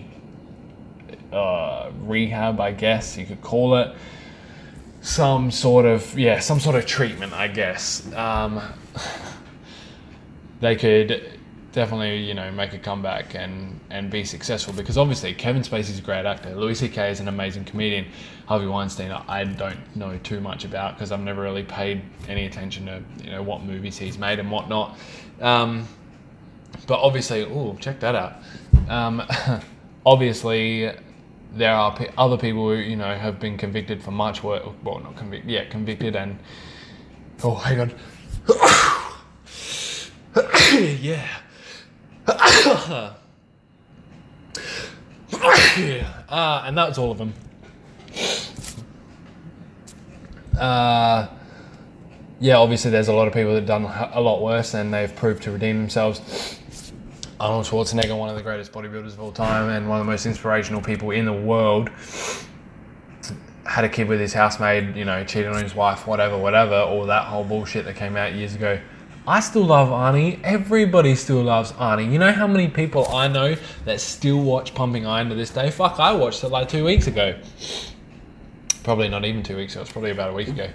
uh, 1.33 1.91
rehab 2.03 2.61
i 2.61 2.73
guess 2.73 3.17
you 3.17 3.25
could 3.25 3.41
call 3.41 3.75
it 3.77 3.97
some 5.01 5.51
sort 5.51 5.87
of 5.87 6.19
yeah 6.19 6.39
some 6.41 6.61
sort 6.61 6.77
of 6.77 6.87
treatment 6.87 7.33
i 7.33 7.49
guess. 7.49 8.13
Um, 8.15 8.61
they 10.61 10.77
could 10.77 11.39
definitely 11.73 12.19
you 12.19 12.35
know 12.35 12.51
make 12.51 12.75
a 12.75 12.79
comeback 12.79 13.35
and 13.35 13.79
and 13.91 14.11
be 14.11 14.25
successful 14.25 14.75
because 14.75 14.99
obviously 14.99 15.33
kevin 15.33 15.63
spacey's 15.63 15.99
a 15.99 16.03
great 16.03 16.27
actor. 16.27 16.55
Louis 16.55 16.81
ck 16.83 16.99
is 16.99 17.21
an 17.21 17.29
amazing 17.29 17.65
comedian. 17.65 18.07
Harvey 18.47 18.67
weinstein 18.67 19.13
i 19.13 19.45
don't 19.45 19.79
know 19.97 20.19
too 20.19 20.41
much 20.41 20.65
about 20.65 20.95
because 20.95 21.13
i've 21.13 21.21
never 21.21 21.41
really 21.41 21.63
paid 21.63 22.03
any 22.29 22.47
attention 22.47 22.87
to 22.87 23.03
you 23.25 23.31
know 23.31 23.43
what 23.43 23.63
movies 23.63 23.97
he's 23.97 24.19
made 24.19 24.39
and 24.39 24.51
whatnot. 24.51 24.99
Um, 25.41 25.89
but 26.87 27.01
obviously 27.01 27.45
oh 27.45 27.77
check 27.81 28.01
that 28.01 28.15
out. 28.15 28.35
Um, 28.89 29.23
obviously 30.07 30.93
there 31.53 31.73
are 31.73 31.97
p- 31.97 32.09
other 32.17 32.37
people 32.37 32.69
who 32.69 32.77
you 32.77 32.97
know 32.97 33.15
have 33.15 33.41
been 33.41 33.57
convicted 33.57 34.03
for 34.03 34.11
much 34.11 34.43
worse. 34.43 34.67
Well, 34.83 35.01
not 35.01 35.17
convicted. 35.17 35.51
Yeah, 35.51 35.65
convicted 35.67 36.17
and 36.17 36.39
oh, 37.43 37.55
hang 37.55 37.81
on. 37.81 37.93
yeah. 41.01 41.27
uh, 46.29 46.63
and 46.67 46.77
that's 46.77 46.99
all 46.99 47.11
of 47.11 47.19
them. 47.19 47.35
Uh, 50.59 51.29
yeah, 52.39 52.57
obviously, 52.57 52.91
there's 52.91 53.09
a 53.09 53.13
lot 53.13 53.29
of 53.29 53.35
people 53.35 53.55
that 53.55 53.61
have 53.61 53.67
done 53.67 53.85
a 53.85 54.21
lot 54.21 54.43
worse 54.43 54.75
and 54.75 54.93
they've 54.93 55.15
proved 55.15 55.43
to 55.45 55.51
redeem 55.51 55.79
themselves. 55.79 56.61
Arnold 57.41 57.65
Schwarzenegger, 57.65 58.17
one 58.17 58.29
of 58.29 58.37
the 58.37 58.43
greatest 58.43 58.71
bodybuilders 58.71 59.15
of 59.15 59.21
all 59.21 59.33
time 59.33 59.71
and 59.71 59.89
one 59.89 59.99
of 59.99 60.05
the 60.05 60.11
most 60.11 60.27
inspirational 60.27 60.83
people 60.83 61.11
in 61.11 61.25
the 61.25 61.33
world, 61.33 61.89
had 63.65 63.85
a 63.85 63.89
kid 63.89 64.09
with 64.09 64.21
his 64.21 64.35
housemaid, 64.35 64.95
you 64.95 65.07
know, 65.07 65.25
cheated 65.25 65.51
on 65.51 65.63
his 65.63 65.75
wife, 65.75 66.07
whatever, 66.07 66.37
whatever, 66.37 66.75
all 66.75 67.07
that 67.07 67.25
whole 67.25 67.45
bullshit 67.45 67.87
that 67.87 67.97
came 67.97 68.15
out 68.15 68.35
years 68.35 68.55
ago. 68.55 68.79
I 69.27 69.41
still 69.41 69.65
love 69.65 69.89
Arnie. 69.89 70.39
Everybody 70.45 71.15
still 71.15 71.43
loves 71.43 71.73
Arnie. 71.73 72.13
You 72.13 72.19
know 72.19 72.33
how 72.33 72.47
many 72.47 72.69
people 72.69 73.09
I 73.09 73.29
know 73.29 73.57
that 73.87 74.01
still 74.01 74.43
watch 74.43 74.75
Pumping 74.75 75.07
Iron 75.07 75.31
to 75.31 75.35
this 75.35 75.51
day? 75.51 75.71
Fuck, 75.71 75.99
I 75.99 76.13
watched 76.13 76.45
it 76.45 76.49
like 76.49 76.69
two 76.69 76.85
weeks 76.85 77.07
ago. 77.07 77.39
Probably 78.83 79.09
not 79.09 79.25
even 79.25 79.43
two 79.43 79.57
weeks 79.57 79.75
ago, 79.75 79.83
it's 79.83 79.93
probably 79.93 80.11
about 80.11 80.31
a 80.31 80.35
week 80.35 80.49
ago 80.49 80.69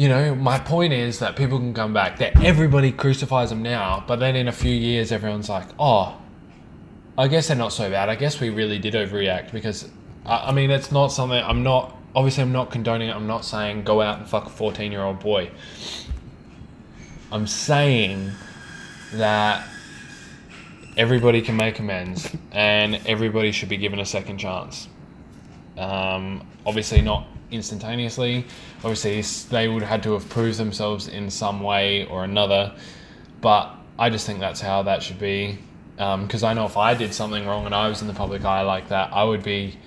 you 0.00 0.08
know, 0.08 0.34
my 0.34 0.58
point 0.58 0.94
is 0.94 1.18
that 1.18 1.36
people 1.36 1.58
can 1.58 1.74
come 1.74 1.92
back. 1.92 2.20
That 2.20 2.42
everybody 2.42 2.90
crucifies 2.90 3.50
them 3.50 3.62
now, 3.62 4.02
but 4.06 4.16
then 4.16 4.34
in 4.34 4.48
a 4.48 4.52
few 4.52 4.72
years, 4.72 5.12
everyone's 5.12 5.50
like, 5.50 5.68
oh, 5.78 6.16
I 7.18 7.28
guess 7.28 7.48
they're 7.48 7.56
not 7.58 7.74
so 7.74 7.90
bad. 7.90 8.08
I 8.08 8.14
guess 8.14 8.40
we 8.40 8.48
really 8.48 8.78
did 8.78 8.94
overreact 8.94 9.52
because, 9.52 9.90
I, 10.24 10.48
I 10.48 10.52
mean, 10.52 10.70
it's 10.70 10.90
not 10.90 11.08
something 11.08 11.44
I'm 11.44 11.62
not 11.62 11.94
obviously 12.14 12.42
I'm 12.42 12.50
not 12.50 12.70
condoning 12.70 13.10
it. 13.10 13.14
I'm 13.14 13.26
not 13.26 13.44
saying 13.44 13.84
go 13.84 14.00
out 14.00 14.18
and 14.18 14.26
fuck 14.26 14.46
a 14.46 14.48
14 14.48 14.90
year 14.90 15.02
old 15.02 15.20
boy. 15.20 15.50
I'm 17.30 17.46
saying 17.46 18.30
that 19.12 19.68
everybody 20.96 21.42
can 21.42 21.56
make 21.56 21.78
amends 21.78 22.34
and 22.52 23.02
everybody 23.06 23.52
should 23.52 23.68
be 23.68 23.76
given 23.76 23.98
a 23.98 24.06
second 24.06 24.38
chance. 24.38 24.88
Um, 25.78 26.46
obviously, 26.66 27.02
not 27.02 27.26
instantaneously. 27.50 28.46
Obviously, 28.78 29.20
they 29.50 29.68
would 29.68 29.82
have 29.82 29.90
had 29.90 30.02
to 30.04 30.12
have 30.12 30.28
proved 30.28 30.58
themselves 30.58 31.08
in 31.08 31.30
some 31.30 31.60
way 31.60 32.06
or 32.06 32.24
another. 32.24 32.74
But 33.40 33.74
I 33.98 34.10
just 34.10 34.26
think 34.26 34.40
that's 34.40 34.60
how 34.60 34.82
that 34.84 35.02
should 35.02 35.18
be. 35.18 35.58
Because 35.96 36.42
um, 36.42 36.50
I 36.50 36.54
know 36.54 36.64
if 36.64 36.76
I 36.76 36.94
did 36.94 37.12
something 37.12 37.46
wrong 37.46 37.66
and 37.66 37.74
I 37.74 37.88
was 37.88 38.00
in 38.00 38.08
the 38.08 38.14
public 38.14 38.44
eye 38.44 38.62
like 38.62 38.88
that, 38.88 39.12
I 39.12 39.24
would 39.24 39.42
be 39.42 39.78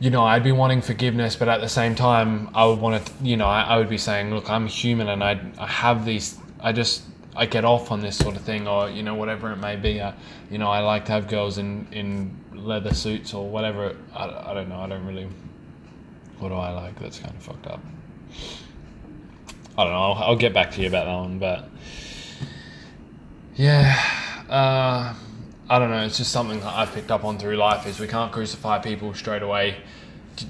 you 0.00 0.10
know, 0.10 0.24
I'd 0.24 0.42
be 0.42 0.52
wanting 0.52 0.82
forgiveness, 0.82 1.36
but 1.36 1.48
at 1.48 1.60
the 1.60 1.68
same 1.68 1.94
time, 1.94 2.50
I 2.52 2.66
would 2.66 2.80
want 2.80 3.06
to, 3.06 3.12
you 3.22 3.36
know, 3.36 3.46
I, 3.46 3.62
I 3.62 3.76
would 3.78 3.88
be 3.88 3.96
saying, 3.96 4.34
look, 4.34 4.50
I'm 4.50 4.66
human 4.66 5.08
and 5.08 5.22
I, 5.22 5.40
I 5.56 5.66
have 5.66 6.04
these, 6.04 6.36
I 6.60 6.72
just, 6.72 7.04
I 7.36 7.46
get 7.46 7.64
off 7.64 7.90
on 7.90 8.00
this 8.00 8.16
sort 8.16 8.36
of 8.36 8.42
thing, 8.42 8.68
or 8.68 8.88
you 8.88 9.02
know, 9.02 9.14
whatever 9.14 9.50
it 9.50 9.56
may 9.56 9.76
be. 9.76 10.00
Uh, 10.00 10.12
you 10.50 10.58
know, 10.58 10.68
I 10.68 10.80
like 10.80 11.04
to 11.06 11.12
have 11.12 11.26
girls 11.26 11.58
in 11.58 11.86
in 11.90 12.36
leather 12.64 12.94
suits 12.94 13.34
or 13.34 13.48
whatever. 13.48 13.96
I, 14.14 14.50
I 14.50 14.54
don't 14.54 14.68
know. 14.68 14.80
I 14.80 14.88
don't 14.88 15.06
really. 15.06 15.28
What 16.38 16.48
do 16.48 16.54
I 16.54 16.70
like? 16.70 16.98
That's 16.98 17.18
kind 17.18 17.34
of 17.34 17.42
fucked 17.42 17.66
up. 17.66 17.80
I 19.76 19.84
don't 19.84 19.92
know. 19.92 19.98
I'll, 19.98 20.22
I'll 20.24 20.36
get 20.36 20.52
back 20.52 20.72
to 20.72 20.80
you 20.80 20.88
about 20.88 21.06
that 21.06 21.14
one, 21.14 21.38
but 21.38 21.68
yeah. 23.56 23.96
Uh, 24.48 25.14
I 25.68 25.78
don't 25.78 25.90
know. 25.90 26.04
It's 26.04 26.18
just 26.18 26.30
something 26.30 26.60
that 26.60 26.74
I've 26.74 26.92
picked 26.92 27.10
up 27.10 27.24
on 27.24 27.38
through 27.38 27.56
life. 27.56 27.86
Is 27.86 27.98
we 27.98 28.06
can't 28.06 28.32
crucify 28.32 28.78
people 28.78 29.14
straight 29.14 29.42
away. 29.42 29.76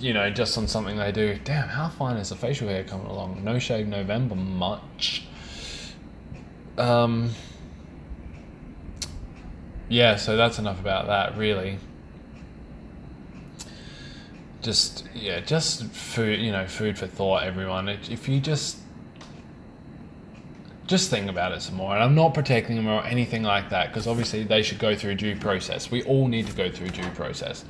You 0.01 0.15
know, 0.15 0.31
just 0.31 0.57
on 0.57 0.67
something 0.67 0.97
they 0.97 1.13
do. 1.13 1.39
Damn, 1.45 1.69
how 1.69 1.91
fine 1.91 2.17
is 2.17 2.31
the 2.31 2.37
facial 2.37 2.69
hair 2.69 2.85
coming 2.85 3.07
along? 3.07 3.45
No 3.45 3.59
shave 3.59 3.87
November 3.87 4.35
much. 4.35 5.27
Um. 6.79 7.31
Yeah, 9.89 10.17
so 10.17 10.37
that's 10.37 10.59
enough 10.59 10.81
about 10.81 11.07
that. 11.07 11.37
Really. 11.37 11.79
Just 14.65 15.05
yeah, 15.15 15.41
just 15.41 15.85
food. 15.85 16.41
You 16.41 16.51
know, 16.51 16.67
food 16.67 16.99
for 16.99 17.07
thought, 17.07 17.43
everyone. 17.45 17.89
If 17.89 18.29
you 18.29 18.41
just 18.41 18.79
just 20.87 21.11
think 21.11 21.31
about 21.31 21.53
it 21.53 21.63
some 21.63 21.77
more. 21.77 21.95
And 21.95 22.03
I'm 22.03 22.15
not 22.15 22.35
protecting 22.35 22.77
them 22.77 22.89
or 22.89 23.03
anything 23.05 23.43
like 23.43 23.71
that 23.71 23.89
because 23.89 24.07
obviously 24.07 24.43
they 24.45 24.63
should 24.63 24.79
go 24.79 24.95
through 24.95 25.17
due 25.17 25.37
process. 25.37 25.91
We 25.91 26.03
all 26.05 26.29
need 26.29 26.47
to 26.47 26.55
go 26.55 26.71
through 26.71 26.91
due 26.91 27.11
process. 27.11 27.65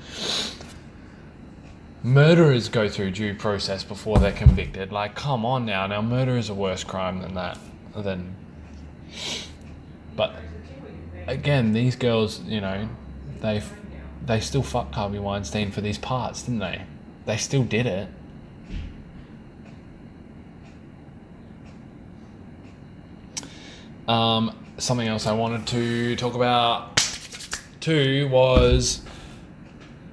Murderers 2.02 2.68
go 2.68 2.88
through 2.88 3.12
due 3.12 3.34
process 3.34 3.82
before 3.82 4.18
they're 4.18 4.32
convicted. 4.32 4.92
Like, 4.92 5.14
come 5.14 5.46
on 5.46 5.64
now. 5.64 5.86
Now, 5.86 6.02
murder 6.02 6.36
is 6.36 6.50
a 6.50 6.54
worse 6.54 6.84
crime 6.84 7.20
than 7.20 7.34
that. 7.34 7.58
Than, 7.96 8.34
but 10.16 10.34
again, 11.26 11.72
these 11.72 11.96
girls, 11.96 12.40
you 12.40 12.60
know, 12.60 12.88
they 13.40 13.62
they 14.26 14.40
still 14.40 14.62
fucked 14.62 14.94
Harvey 14.94 15.18
Weinstein 15.18 15.70
for 15.70 15.80
these 15.80 15.98
parts, 15.98 16.42
didn't 16.42 16.60
they? 16.60 16.82
They 17.26 17.36
still 17.36 17.64
did 17.64 17.86
it. 17.86 18.08
Um, 24.08 24.54
something 24.78 25.08
else 25.08 25.26
I 25.26 25.32
wanted 25.32 25.66
to 25.68 26.16
talk 26.16 26.34
about 26.34 26.96
too 27.80 28.28
was 28.28 29.00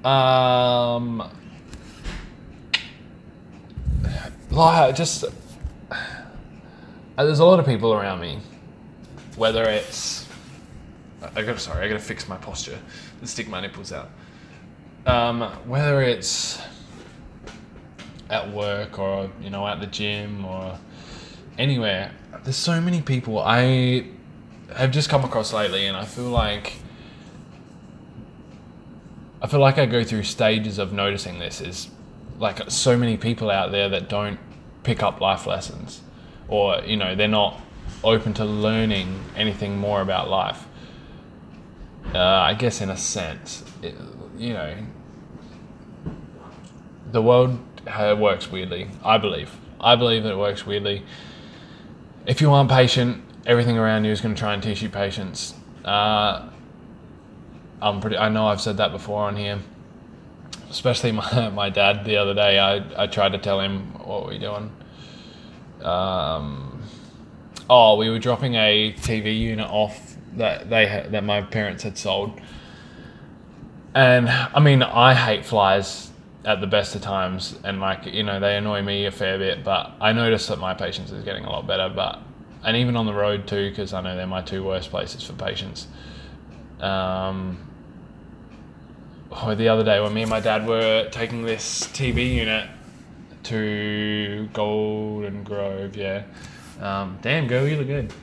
um, 0.05 1.29
like 4.49 4.95
just 4.95 5.25
uh, 5.91 5.95
there's 7.17 7.39
a 7.39 7.45
lot 7.45 7.59
of 7.59 7.65
people 7.65 7.93
around 7.93 8.21
me, 8.21 8.39
whether 9.35 9.63
it's 9.63 10.25
I 11.35 11.41
got 11.43 11.59
sorry 11.59 11.85
I 11.85 11.87
got 11.89 11.95
to 11.95 11.99
fix 11.99 12.29
my 12.29 12.37
posture 12.37 12.79
stick 13.27 13.47
my 13.47 13.61
nipples 13.61 13.91
out. 13.91 14.09
Um, 15.05 15.41
whether 15.65 16.01
it's 16.01 16.61
at 18.31 18.51
work 18.51 18.97
or 18.97 19.29
you 19.41 19.49
know 19.49 19.67
at 19.67 19.79
the 19.79 19.87
gym 19.87 20.45
or 20.45 20.79
anywhere. 21.57 22.11
There's 22.43 22.55
so 22.55 22.81
many 22.81 23.01
people 23.01 23.37
I 23.39 24.07
have 24.75 24.91
just 24.91 25.09
come 25.09 25.23
across 25.23 25.53
lately, 25.53 25.85
and 25.85 25.95
I 25.95 26.05
feel 26.05 26.29
like 26.29 26.77
I 29.41 29.47
feel 29.47 29.59
like 29.59 29.77
I 29.77 29.85
go 29.85 30.03
through 30.03 30.23
stages 30.23 30.79
of 30.79 30.93
noticing 30.93 31.39
this. 31.39 31.61
Is 31.61 31.89
like 32.39 32.71
so 32.71 32.97
many 32.97 33.17
people 33.17 33.51
out 33.51 33.71
there 33.71 33.89
that 33.89 34.09
don't 34.09 34.39
pick 34.83 35.03
up 35.03 35.19
life 35.19 35.45
lessons, 35.45 36.01
or 36.47 36.81
you 36.85 36.97
know 36.97 37.15
they're 37.15 37.27
not 37.27 37.61
open 38.03 38.33
to 38.35 38.45
learning 38.45 39.19
anything 39.35 39.77
more 39.77 40.01
about 40.01 40.29
life. 40.29 40.65
Uh, 42.13 42.19
I 42.19 42.53
guess 42.53 42.81
in 42.81 42.89
a 42.89 42.97
sense, 42.97 43.63
it, 43.81 43.95
you 44.37 44.53
know, 44.53 44.77
the 47.11 47.21
world 47.21 47.59
works 47.87 48.51
weirdly. 48.51 48.89
I 49.03 49.17
believe. 49.17 49.51
I 49.79 49.95
believe 49.95 50.23
that 50.23 50.33
it 50.33 50.37
works 50.37 50.65
weirdly 50.65 51.03
if 52.25 52.41
you 52.41 52.51
aren't 52.51 52.69
patient, 52.69 53.23
everything 53.45 53.77
around 53.77 54.05
you 54.05 54.11
is 54.11 54.21
going 54.21 54.35
to 54.35 54.39
try 54.39 54.53
and 54.53 54.61
teach 54.61 54.81
you 54.81 54.89
patience. 54.89 55.55
Uh, 55.83 56.49
I'm 57.81 57.99
pretty. 57.99 58.17
I 58.17 58.29
know 58.29 58.47
I've 58.47 58.61
said 58.61 58.77
that 58.77 58.91
before 58.91 59.23
on 59.23 59.35
here. 59.35 59.59
Especially 60.69 61.11
my 61.21 61.49
my 61.49 61.69
dad 61.69 62.05
the 62.05 62.17
other 62.17 62.33
day. 62.33 62.59
I 62.59 63.03
I 63.03 63.07
tried 63.07 63.31
to 63.33 63.37
tell 63.37 63.59
him 63.59 63.93
what 64.05 64.27
we 64.27 64.37
doing. 64.37 64.71
Um, 65.81 66.83
oh, 67.69 67.97
we 67.97 68.09
were 68.09 68.19
dropping 68.19 68.55
a 68.55 68.93
TV 68.93 69.37
unit 69.37 69.67
off 69.67 70.10
that 70.37 70.69
they 70.69 71.07
that 71.09 71.23
my 71.23 71.41
parents 71.41 71.83
had 71.83 71.97
sold. 71.97 72.39
And 73.93 74.29
I 74.29 74.59
mean, 74.59 74.83
I 74.83 75.13
hate 75.13 75.45
flies 75.45 76.11
at 76.43 76.59
the 76.59 76.67
best 76.67 76.95
of 76.95 77.01
times, 77.01 77.57
and 77.63 77.79
like 77.79 78.05
you 78.05 78.23
know, 78.23 78.39
they 78.39 78.57
annoy 78.57 78.81
me 78.81 79.05
a 79.05 79.11
fair 79.11 79.37
bit. 79.37 79.63
But 79.63 79.91
I 79.99 80.13
notice 80.13 80.47
that 80.47 80.59
my 80.59 80.73
patience 80.73 81.11
is 81.11 81.23
getting 81.23 81.45
a 81.45 81.49
lot 81.49 81.67
better. 81.67 81.89
But 81.89 82.19
and 82.63 82.77
even 82.77 82.95
on 82.95 83.05
the 83.05 83.13
road 83.13 83.47
too, 83.47 83.69
because 83.69 83.93
I 83.93 84.01
know 84.01 84.15
they're 84.15 84.27
my 84.27 84.41
two 84.41 84.63
worst 84.63 84.89
places 84.89 85.23
for 85.23 85.33
patience. 85.33 85.87
Um, 86.79 87.59
oh, 89.31 89.53
the 89.55 89.67
other 89.67 89.83
day 89.83 89.99
when 89.99 90.13
me 90.13 90.21
and 90.21 90.29
my 90.29 90.39
dad 90.39 90.67
were 90.67 91.09
taking 91.11 91.43
this 91.43 91.87
TV 91.87 92.33
unit 92.33 92.69
to 93.43 94.49
Golden 94.53 95.43
Grove, 95.43 95.95
yeah. 95.95 96.23
Um, 96.79 97.19
damn, 97.21 97.47
girl, 97.47 97.67
you 97.67 97.77
look 97.77 97.87
good. 97.87 98.13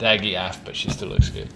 Daggy 0.00 0.34
aff, 0.34 0.64
but 0.64 0.74
she 0.74 0.90
still 0.90 1.08
looks 1.08 1.28
good. 1.28 1.48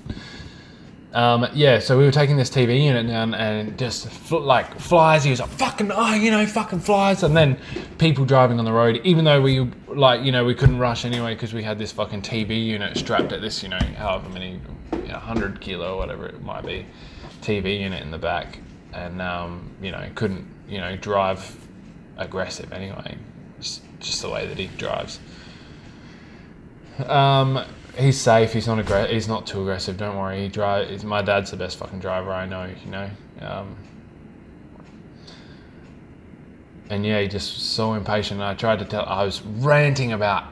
Um, 1.15 1.47
yeah, 1.55 1.79
so 1.79 1.97
we 1.97 2.05
were 2.05 2.11
taking 2.11 2.37
this 2.37 2.51
TV 2.51 2.83
unit 2.83 3.07
down 3.07 3.35
and 3.35 3.79
just 3.79 4.09
fl- 4.09 4.39
like 4.39 4.81
flies. 4.81 5.23
He 5.23 5.31
was 5.31 5.39
like, 5.39 5.51
fucking, 5.51 5.93
oh, 5.93 6.13
you 6.15 6.33
know, 6.33 6.45
fucking 6.45 6.81
flies. 6.81 7.23
And 7.23 7.37
then 7.37 7.57
people 7.99 8.25
driving 8.25 8.59
on 8.59 8.65
the 8.65 8.73
road, 8.73 9.01
even 9.05 9.25
though 9.25 9.41
we, 9.41 9.61
like, 9.87 10.25
you 10.25 10.33
know, 10.33 10.45
we 10.45 10.57
couldn't 10.57 10.79
rush 10.79 11.05
anyway 11.05 11.35
because 11.35 11.55
we 11.55 11.63
had 11.63 11.79
this 11.79 11.93
fucking 11.93 12.23
TV 12.23 12.65
unit 12.65 12.97
strapped 12.99 13.31
at 13.33 13.41
this, 13.41 13.63
you 13.63 13.69
know, 13.69 13.79
however 13.97 14.29
many, 14.29 14.61
you 14.93 14.99
know, 15.07 15.15
100 15.15 15.61
kilo, 15.61 15.97
whatever 15.97 16.27
it 16.27 16.43
might 16.43 16.67
be, 16.67 16.85
TV 17.43 17.79
unit 17.79 18.03
in 18.03 18.11
the 18.11 18.19
back. 18.19 18.59
And, 18.93 19.23
um, 19.23 19.71
you 19.81 19.93
know, 19.93 20.05
couldn't, 20.17 20.49
you 20.69 20.81
know, 20.81 20.97
drive 20.97 21.57
aggressive 22.17 22.73
anyway. 22.73 23.17
Just, 23.61 23.83
just 24.01 24.21
the 24.21 24.31
way 24.31 24.49
that 24.49 24.59
he 24.59 24.67
drives. 24.67 25.21
Um, 27.07 27.65
he's 27.97 28.21
safe. 28.21 28.53
He's 28.53 28.67
not 28.67 28.79
aggressive. 28.79 29.11
He's 29.11 29.29
not 29.29 29.47
too 29.47 29.63
aggressive. 29.63 29.97
Don't 29.97 30.17
worry. 30.17 30.43
He 30.43 30.49
drive. 30.49 31.05
My 31.05 31.23
dad's 31.23 31.51
the 31.51 31.57
best 31.57 31.77
fucking 31.79 32.01
driver 32.01 32.33
I 32.33 32.47
know. 32.47 32.69
You 32.85 32.91
know. 32.91 33.11
Um, 33.41 33.77
and 36.91 37.05
yeah, 37.05 37.21
he 37.21 37.29
just 37.29 37.75
so 37.75 37.95
impatient. 37.95 38.41
I 38.41 38.55
tried 38.55 38.81
to 38.81 38.85
tell. 38.85 39.05
I 39.07 39.25
was 39.25 39.43
ranting 39.43 40.13
about 40.13 40.45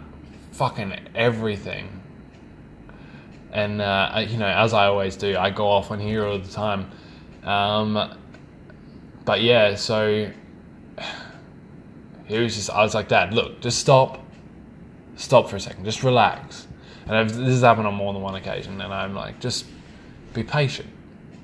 fucking 0.53 0.95
everything. 1.15 2.01
And 3.53 3.81
uh, 3.81 4.25
you 4.27 4.39
know, 4.39 4.47
as 4.47 4.73
I 4.73 4.87
always 4.87 5.17
do, 5.17 5.37
I 5.37 5.51
go 5.51 5.67
off 5.67 5.91
on 5.91 6.01
here 6.01 6.25
all 6.25 6.39
the 6.39 6.51
time. 6.51 6.91
Um, 7.45 8.19
but 9.25 9.43
yeah, 9.43 9.75
so 9.75 10.31
he 12.27 12.39
was 12.39 12.57
just. 12.57 12.71
I 12.71 12.83
was 12.83 12.95
like, 12.95 13.09
Dad, 13.09 13.35
look, 13.35 13.61
just 13.61 13.79
stop. 13.79 14.21
Stop 15.17 15.51
for 15.51 15.57
a 15.57 15.61
second. 15.61 15.85
Just 15.85 16.03
relax 16.03 16.67
and 17.07 17.31
this 17.31 17.37
has 17.37 17.63
happened 17.63 17.87
on 17.87 17.95
more 17.95 18.13
than 18.13 18.23
one 18.23 18.35
occasion, 18.35 18.81
and 18.81 18.93
I'm 18.93 19.15
like, 19.15 19.41
just 19.41 19.67
be 20.35 20.43
patient. 20.43 20.89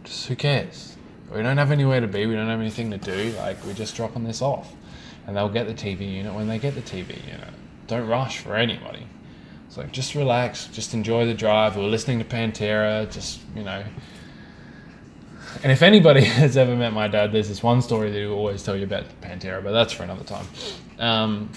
Just 0.04 0.26
who 0.28 0.36
cares? 0.36 0.96
We 1.34 1.42
don't 1.42 1.58
have 1.58 1.70
anywhere 1.70 2.00
to 2.00 2.06
be. 2.06 2.26
We 2.26 2.34
don't 2.34 2.48
have 2.48 2.60
anything 2.60 2.90
to 2.90 2.98
do. 2.98 3.32
Like 3.36 3.62
we're 3.64 3.74
just 3.74 3.94
dropping 3.96 4.24
this 4.24 4.40
off, 4.40 4.72
and 5.26 5.36
they'll 5.36 5.48
get 5.48 5.66
the 5.66 5.74
TV 5.74 6.12
unit 6.12 6.34
when 6.34 6.48
they 6.48 6.58
get 6.58 6.74
the 6.74 6.82
TV 6.82 7.24
unit. 7.26 7.52
Don't 7.86 8.06
rush 8.06 8.38
for 8.38 8.54
anybody. 8.56 9.06
It's 9.66 9.76
like 9.76 9.92
just 9.92 10.14
relax, 10.14 10.66
just 10.66 10.94
enjoy 10.94 11.26
the 11.26 11.34
drive. 11.34 11.76
We 11.76 11.82
were 11.82 11.88
listening 11.88 12.18
to 12.20 12.24
Pantera, 12.24 13.10
just 13.12 13.40
you 13.54 13.64
know. 13.64 13.84
And 15.62 15.72
if 15.72 15.82
anybody 15.82 16.24
has 16.24 16.56
ever 16.56 16.74
met 16.74 16.92
my 16.92 17.08
dad, 17.08 17.32
there's 17.32 17.48
this 17.48 17.62
one 17.62 17.82
story 17.82 18.10
that 18.10 18.18
he'll 18.18 18.32
always 18.32 18.62
tell 18.62 18.76
you 18.76 18.84
about 18.84 19.04
Pantera, 19.20 19.62
but 19.62 19.72
that's 19.72 19.92
for 19.92 20.04
another 20.04 20.24
time. 20.24 20.46
Um, 20.98 21.50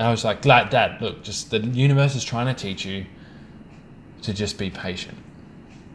and 0.00 0.08
I 0.08 0.10
was 0.12 0.24
like, 0.24 0.40
Dad, 0.40 0.70
Dad, 0.70 1.02
look, 1.02 1.22
just 1.22 1.50
the 1.50 1.58
universe 1.58 2.14
is 2.16 2.24
trying 2.24 2.46
to 2.46 2.54
teach 2.54 2.86
you 2.86 3.04
to 4.22 4.32
just 4.32 4.56
be 4.56 4.70
patient. 4.70 5.18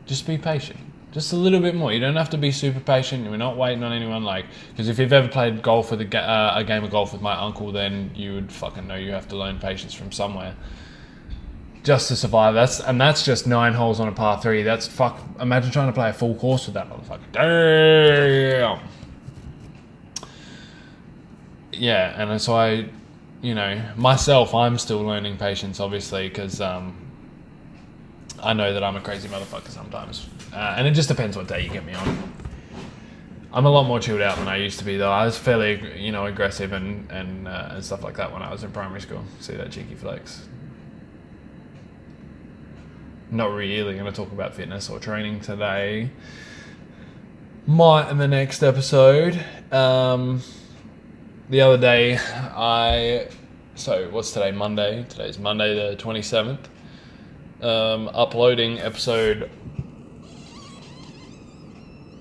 Just 0.06 0.28
be 0.28 0.38
patient. 0.38 0.80
Just 1.12 1.34
a 1.34 1.36
little 1.36 1.60
bit 1.60 1.74
more. 1.74 1.92
You 1.92 2.00
don't 2.00 2.16
have 2.16 2.30
to 2.30 2.38
be 2.38 2.52
super 2.52 2.80
patient. 2.80 3.28
We're 3.28 3.38
not 3.38 3.58
waiting 3.58 3.84
on 3.84 3.92
anyone. 3.92 4.24
Like, 4.24 4.46
because 4.70 4.90
if 4.90 5.00
you've 5.00 5.12
ever 5.12 5.28
played 5.28 5.64
golf 5.64 5.90
with 5.90 6.02
a, 6.02 6.20
uh, 6.20 6.54
a 6.56 6.64
game 6.64 6.84
of 6.84 6.92
golf 6.92 7.14
with 7.14 7.24
my 7.24 7.34
uncle, 7.34 7.72
then 7.72 8.12
you 8.14 8.36
would 8.36 8.52
fucking 8.52 8.86
know 8.86 8.94
you 8.94 9.12
have 9.12 9.28
to 9.30 9.36
learn 9.36 9.58
patience 9.58 9.96
from 9.96 10.12
somewhere 10.12 10.56
just 11.82 12.08
to 12.10 12.16
survive. 12.16 12.54
That's 12.54 12.82
and 12.82 13.02
that's 13.02 13.26
just 13.26 13.48
nine 13.48 13.74
holes 13.74 14.00
on 14.00 14.08
a 14.08 14.12
par 14.12 14.40
three. 14.40 14.62
That's 14.62 14.86
fuck. 14.86 15.20
Imagine 15.40 15.72
trying 15.72 15.88
to 15.88 15.94
play 15.94 16.12
a 16.12 16.14
full 16.14 16.36
course 16.36 16.68
with 16.68 16.76
that 16.76 16.92
motherfucker. 16.92 17.32
Damn. 17.32 18.88
Yeah, 21.72 22.22
and 22.22 22.40
so 22.40 22.56
I, 22.56 22.88
you 23.42 23.54
know, 23.54 23.82
myself, 23.96 24.54
I'm 24.54 24.77
still 24.77 25.01
learning 25.01 25.38
patience, 25.38 25.80
obviously, 25.80 26.30
because 26.30 26.62
um, 26.62 26.96
I 28.42 28.54
know 28.54 28.74
that 28.74 28.84
I'm 28.84 28.96
a 28.96 29.01
crazy 29.01 29.27
motherfucker 29.27 29.70
sometimes, 29.70 30.27
uh, 30.54 30.75
and 30.77 30.88
it 30.88 30.92
just 30.92 31.10
depends 31.10 31.38
what 31.38 31.48
day 31.48 31.63
you 31.63 31.70
get 31.70 31.86
me 31.86 31.94
on. 31.94 32.34
I'm 33.54 33.65
a 33.65 33.70
lot 33.70 33.84
more 33.84 34.01
chilled 34.01 34.20
out 34.20 34.38
than 34.38 34.50
I 34.50 34.58
used 34.58 34.80
to 34.80 34.86
be, 34.86 34.98
though. 34.98 35.12
I 35.12 35.25
was 35.25 35.38
fairly, 35.38 36.01
you 36.01 36.12
know, 36.12 36.25
aggressive 36.25 36.74
and 36.74 37.10
and, 37.10 37.48
uh, 37.48 37.70
and 37.72 37.86
stuff 37.86 38.04
like 38.04 38.18
that 38.18 38.34
when 38.34 38.42
I 38.42 38.51
was 38.51 38.63
in 38.63 38.72
primary 38.72 39.00
school. 39.00 39.24
See 39.39 39.56
that 39.56 39.72
cheeky 39.72 39.96
flex. 39.96 40.46
Not 43.32 43.54
really 43.54 43.94
going 43.94 44.06
to 44.06 44.12
talk 44.12 44.32
about 44.32 44.56
fitness 44.56 44.89
or 44.89 45.00
training 45.00 45.39
today. 45.39 46.10
Might 47.65 48.10
in 48.10 48.18
the 48.18 48.27
next 48.27 48.62
episode. 48.62 49.44
Um, 49.72 50.42
the 51.50 51.62
other 51.62 51.78
day, 51.78 52.18
I 52.18 53.28
so 53.75 54.10
what's 54.10 54.32
today? 54.32 54.52
Monday. 54.52 55.06
Today's 55.10 55.38
Monday, 55.38 55.75
the 55.75 55.96
twenty 55.96 56.22
seventh. 56.22 56.70
Um, 57.62 58.10
uploading 58.10 58.80
episode 58.80 59.50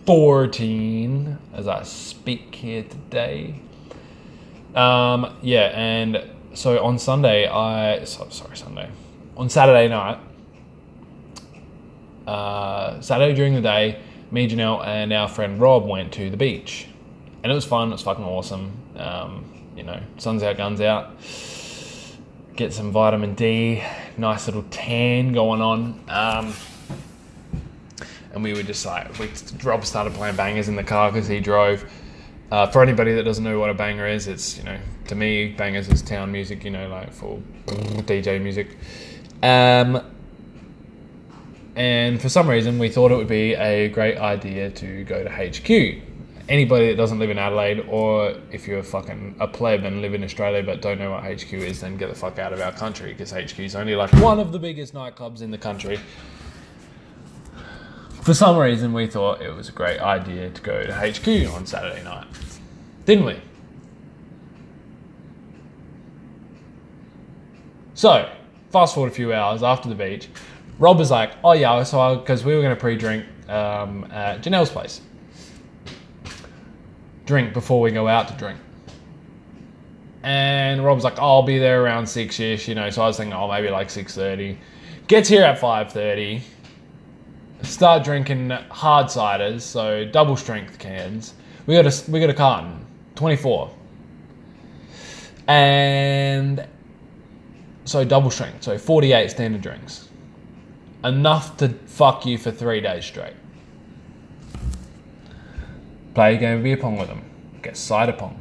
14 0.06 1.38
as 1.52 1.66
I 1.66 1.82
speak 1.82 2.54
here 2.54 2.84
today. 2.84 3.60
Um, 4.74 5.36
yeah, 5.42 5.72
and 5.74 6.30
so 6.54 6.82
on 6.82 6.98
Sunday, 6.98 7.48
I 7.48 8.04
so, 8.04 8.28
sorry 8.30 8.56
Sunday, 8.56 8.88
on 9.36 9.48
Saturday 9.48 9.88
night, 9.88 10.18
uh, 12.26 13.00
Saturday 13.00 13.34
during 13.34 13.54
the 13.54 13.60
day, 13.60 14.00
me, 14.30 14.48
Janelle, 14.48 14.86
and 14.86 15.12
our 15.12 15.28
friend 15.28 15.60
Rob 15.60 15.86
went 15.86 16.12
to 16.14 16.30
the 16.30 16.36
beach, 16.36 16.86
and 17.44 17.52
it 17.52 17.54
was 17.54 17.66
fun. 17.66 17.88
It 17.90 17.92
was 17.92 18.02
fucking 18.02 18.24
awesome. 18.24 18.72
Um, 18.96 19.44
you 19.76 19.82
know, 19.82 20.00
sun's 20.16 20.42
out, 20.42 20.56
guns 20.56 20.80
out. 20.80 21.10
Get 22.56 22.72
some 22.72 22.90
vitamin 22.90 23.34
D, 23.34 23.84
nice 24.16 24.46
little 24.46 24.64
tan 24.70 25.32
going 25.32 25.60
on. 25.60 26.02
Um, 26.08 26.54
and 28.32 28.42
we 28.42 28.54
were 28.54 28.62
just 28.62 28.86
like, 28.86 29.18
we, 29.18 29.28
Rob 29.62 29.84
started 29.84 30.14
playing 30.14 30.36
bangers 30.36 30.68
in 30.68 30.74
the 30.74 30.82
car 30.82 31.12
because 31.12 31.28
he 31.28 31.38
drove. 31.38 31.84
Uh, 32.50 32.66
for 32.66 32.82
anybody 32.82 33.14
that 33.14 33.24
doesn't 33.24 33.44
know 33.44 33.58
what 33.60 33.68
a 33.68 33.74
banger 33.74 34.06
is, 34.06 34.26
it's, 34.26 34.56
you 34.56 34.64
know, 34.64 34.78
to 35.08 35.14
me, 35.14 35.48
bangers 35.48 35.88
is 35.88 36.00
town 36.00 36.32
music, 36.32 36.64
you 36.64 36.70
know, 36.70 36.88
like 36.88 37.12
for 37.12 37.42
DJ 37.66 38.40
music. 38.40 38.78
Um, 39.42 40.02
and 41.76 42.22
for 42.22 42.30
some 42.30 42.48
reason, 42.48 42.78
we 42.78 42.88
thought 42.88 43.12
it 43.12 43.16
would 43.16 43.28
be 43.28 43.54
a 43.54 43.88
great 43.88 44.16
idea 44.16 44.70
to 44.70 45.04
go 45.04 45.24
to 45.24 45.28
HQ. 45.28 46.13
Anybody 46.48 46.88
that 46.88 46.96
doesn't 46.96 47.18
live 47.18 47.30
in 47.30 47.38
Adelaide, 47.38 47.86
or 47.88 48.34
if 48.52 48.68
you're 48.68 48.80
a 48.80 48.84
fucking 48.84 49.36
a 49.40 49.48
pleb 49.48 49.84
and 49.84 50.02
live 50.02 50.12
in 50.12 50.22
Australia 50.22 50.62
but 50.62 50.82
don't 50.82 50.98
know 50.98 51.12
what 51.12 51.24
HQ 51.24 51.52
is, 51.54 51.80
then 51.80 51.96
get 51.96 52.10
the 52.10 52.14
fuck 52.14 52.38
out 52.38 52.52
of 52.52 52.60
our 52.60 52.72
country 52.72 53.12
because 53.12 53.30
HQ 53.30 53.58
is 53.60 53.74
only 53.74 53.96
like 53.96 54.12
one 54.14 54.38
of 54.38 54.52
the 54.52 54.58
biggest 54.58 54.92
nightclubs 54.92 55.40
in 55.40 55.50
the 55.50 55.58
country 55.58 55.98
for 58.24 58.32
some 58.32 58.56
reason 58.56 58.94
we 58.94 59.06
thought 59.06 59.42
it 59.42 59.54
was 59.54 59.68
a 59.68 59.72
great 59.72 60.00
idea 60.00 60.48
to 60.48 60.62
go 60.62 60.82
to 60.82 60.92
HQ 60.94 61.54
on 61.54 61.66
Saturday 61.66 62.02
night. 62.02 62.26
Didn't 63.04 63.26
we? 63.26 63.38
So, 67.92 68.32
fast 68.70 68.94
forward 68.94 69.12
a 69.12 69.14
few 69.14 69.34
hours 69.34 69.62
after 69.62 69.90
the 69.90 69.94
beach, 69.94 70.28
Rob 70.78 70.98
was 70.98 71.10
like, 71.10 71.32
oh 71.44 71.52
yeah, 71.52 71.82
so 71.82 72.16
because 72.16 72.46
we 72.46 72.54
were 72.54 72.62
going 72.62 72.74
to 72.74 72.80
pre-drink 72.80 73.26
um, 73.50 74.04
at 74.10 74.40
Janelle's 74.40 74.70
place. 74.70 75.02
Drink 77.26 77.52
before 77.52 77.80
we 77.80 77.90
go 77.90 78.08
out 78.08 78.28
to 78.28 78.34
drink. 78.34 78.58
And 80.22 80.84
Rob's 80.84 81.04
like, 81.04 81.18
oh, 81.18 81.22
I'll 81.22 81.42
be 81.42 81.58
there 81.58 81.82
around 81.82 82.04
6ish, 82.04 82.66
you 82.66 82.74
know, 82.74 82.88
so 82.90 83.02
I 83.02 83.06
was 83.06 83.16
thinking, 83.16 83.34
oh, 83.34 83.48
maybe 83.48 83.68
like 83.68 83.88
6.30. 83.88 84.56
Gets 85.06 85.28
here 85.28 85.42
at 85.42 85.60
5.30 85.60 86.40
start 87.64 88.04
drinking 88.04 88.50
hard 88.50 89.06
ciders, 89.06 89.62
so 89.62 90.04
double 90.04 90.36
strength 90.36 90.78
cans. 90.78 91.34
We 91.66 91.74
got 91.74 91.86
a 91.86 92.10
we 92.10 92.20
got 92.20 92.30
a 92.30 92.34
carton, 92.34 92.84
twenty 93.14 93.36
four, 93.36 93.70
and 95.48 96.66
so 97.84 98.04
double 98.04 98.30
strength, 98.30 98.62
so 98.62 98.78
forty 98.78 99.12
eight 99.12 99.30
standard 99.30 99.62
drinks, 99.62 100.08
enough 101.04 101.56
to 101.58 101.68
fuck 101.86 102.26
you 102.26 102.38
for 102.38 102.50
three 102.50 102.80
days 102.80 103.04
straight. 103.04 103.34
Play 106.14 106.36
a 106.36 106.38
game 106.38 106.58
of 106.58 106.62
beer 106.62 106.76
pong 106.76 106.96
with 106.96 107.08
them. 107.08 107.22
Get 107.62 107.76
cider 107.76 108.12
pong. 108.12 108.40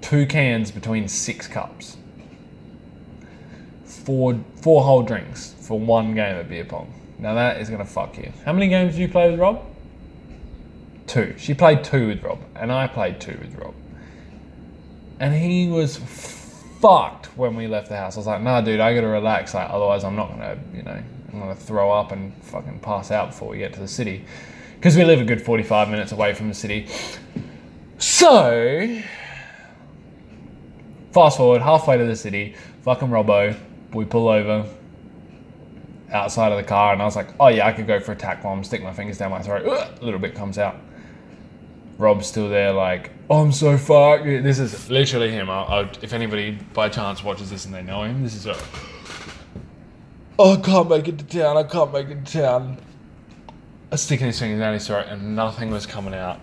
Two 0.00 0.24
cans 0.26 0.70
between 0.70 1.08
six 1.08 1.46
cups. 1.46 1.96
Four 3.84 4.40
four 4.56 4.82
whole 4.84 5.02
drinks 5.02 5.54
for 5.60 5.78
one 5.78 6.14
game 6.14 6.36
of 6.36 6.48
beer 6.48 6.64
pong. 6.64 6.92
Now 7.18 7.34
that 7.34 7.60
is 7.60 7.68
gonna 7.68 7.84
fuck 7.84 8.16
you. 8.16 8.32
How 8.44 8.52
many 8.52 8.68
games 8.68 8.94
did 8.94 9.00
you 9.02 9.08
play 9.08 9.30
with 9.30 9.40
Rob? 9.40 9.64
Two. 11.06 11.34
She 11.36 11.54
played 11.54 11.82
two 11.82 12.06
with 12.06 12.22
Rob, 12.22 12.38
and 12.54 12.70
I 12.70 12.86
played 12.86 13.20
two 13.20 13.36
with 13.40 13.54
Rob. 13.56 13.74
And 15.18 15.34
he 15.34 15.68
was 15.68 15.98
fucked 16.80 17.26
when 17.36 17.56
we 17.56 17.66
left 17.66 17.88
the 17.88 17.96
house. 17.96 18.16
I 18.16 18.20
was 18.20 18.26
like, 18.26 18.40
nah, 18.40 18.60
dude, 18.60 18.80
I 18.80 18.94
gotta 18.94 19.08
relax. 19.08 19.52
Like, 19.54 19.68
otherwise, 19.68 20.04
I'm 20.04 20.16
not 20.16 20.30
gonna, 20.30 20.56
you 20.72 20.82
know, 20.82 21.02
I'm 21.32 21.38
gonna 21.38 21.54
throw 21.54 21.90
up 21.90 22.12
and 22.12 22.32
fucking 22.44 22.78
pass 22.78 23.10
out 23.10 23.30
before 23.30 23.48
we 23.48 23.58
get 23.58 23.72
to 23.74 23.80
the 23.80 23.88
city. 23.88 24.24
Because 24.80 24.96
we 24.96 25.04
live 25.04 25.20
a 25.20 25.24
good 25.24 25.42
45 25.42 25.90
minutes 25.90 26.10
away 26.10 26.32
from 26.32 26.48
the 26.48 26.54
city. 26.54 26.88
So, 27.98 28.98
fast 31.12 31.36
forward 31.36 31.60
halfway 31.60 31.98
to 31.98 32.06
the 32.06 32.16
city, 32.16 32.54
fucking 32.80 33.08
Robbo, 33.08 33.54
we 33.92 34.06
pull 34.06 34.30
over, 34.30 34.66
outside 36.10 36.50
of 36.50 36.56
the 36.56 36.64
car, 36.64 36.94
and 36.94 37.02
I 37.02 37.04
was 37.04 37.14
like, 37.14 37.28
oh 37.38 37.48
yeah, 37.48 37.66
I 37.66 37.72
could 37.72 37.86
go 37.86 38.00
for 38.00 38.12
a 38.12 38.16
tack 38.16 38.42
bomb, 38.42 38.64
stick 38.64 38.82
my 38.82 38.94
fingers 38.94 39.18
down 39.18 39.30
my 39.30 39.42
throat, 39.42 39.66
a 39.66 40.02
little 40.02 40.18
bit 40.18 40.34
comes 40.34 40.56
out. 40.56 40.76
Rob's 41.98 42.26
still 42.26 42.48
there, 42.48 42.72
like, 42.72 43.10
oh, 43.28 43.42
I'm 43.42 43.52
so 43.52 43.76
fucked. 43.76 44.24
This 44.24 44.58
is 44.58 44.88
literally 44.88 45.30
him. 45.30 45.50
I, 45.50 45.60
I, 45.60 45.80
if 46.00 46.14
anybody 46.14 46.52
by 46.72 46.88
chance 46.88 47.22
watches 47.22 47.50
this 47.50 47.66
and 47.66 47.74
they 47.74 47.82
know 47.82 48.04
him, 48.04 48.22
this 48.22 48.34
is 48.34 48.46
a. 48.46 48.56
Oh, 50.38 50.54
I 50.54 50.60
can't 50.62 50.88
make 50.88 51.06
it 51.06 51.18
to 51.18 51.24
town. 51.26 51.58
I 51.58 51.64
can't 51.64 51.92
make 51.92 52.08
it 52.08 52.24
to 52.24 52.32
town. 52.40 52.78
A 53.92 53.98
sticking 53.98 54.26
his 54.26 54.38
fingers 54.38 54.60
down 54.60 54.74
his 54.74 54.86
throat, 54.86 55.06
and 55.08 55.34
nothing 55.34 55.70
was 55.70 55.84
coming 55.86 56.14
out. 56.14 56.40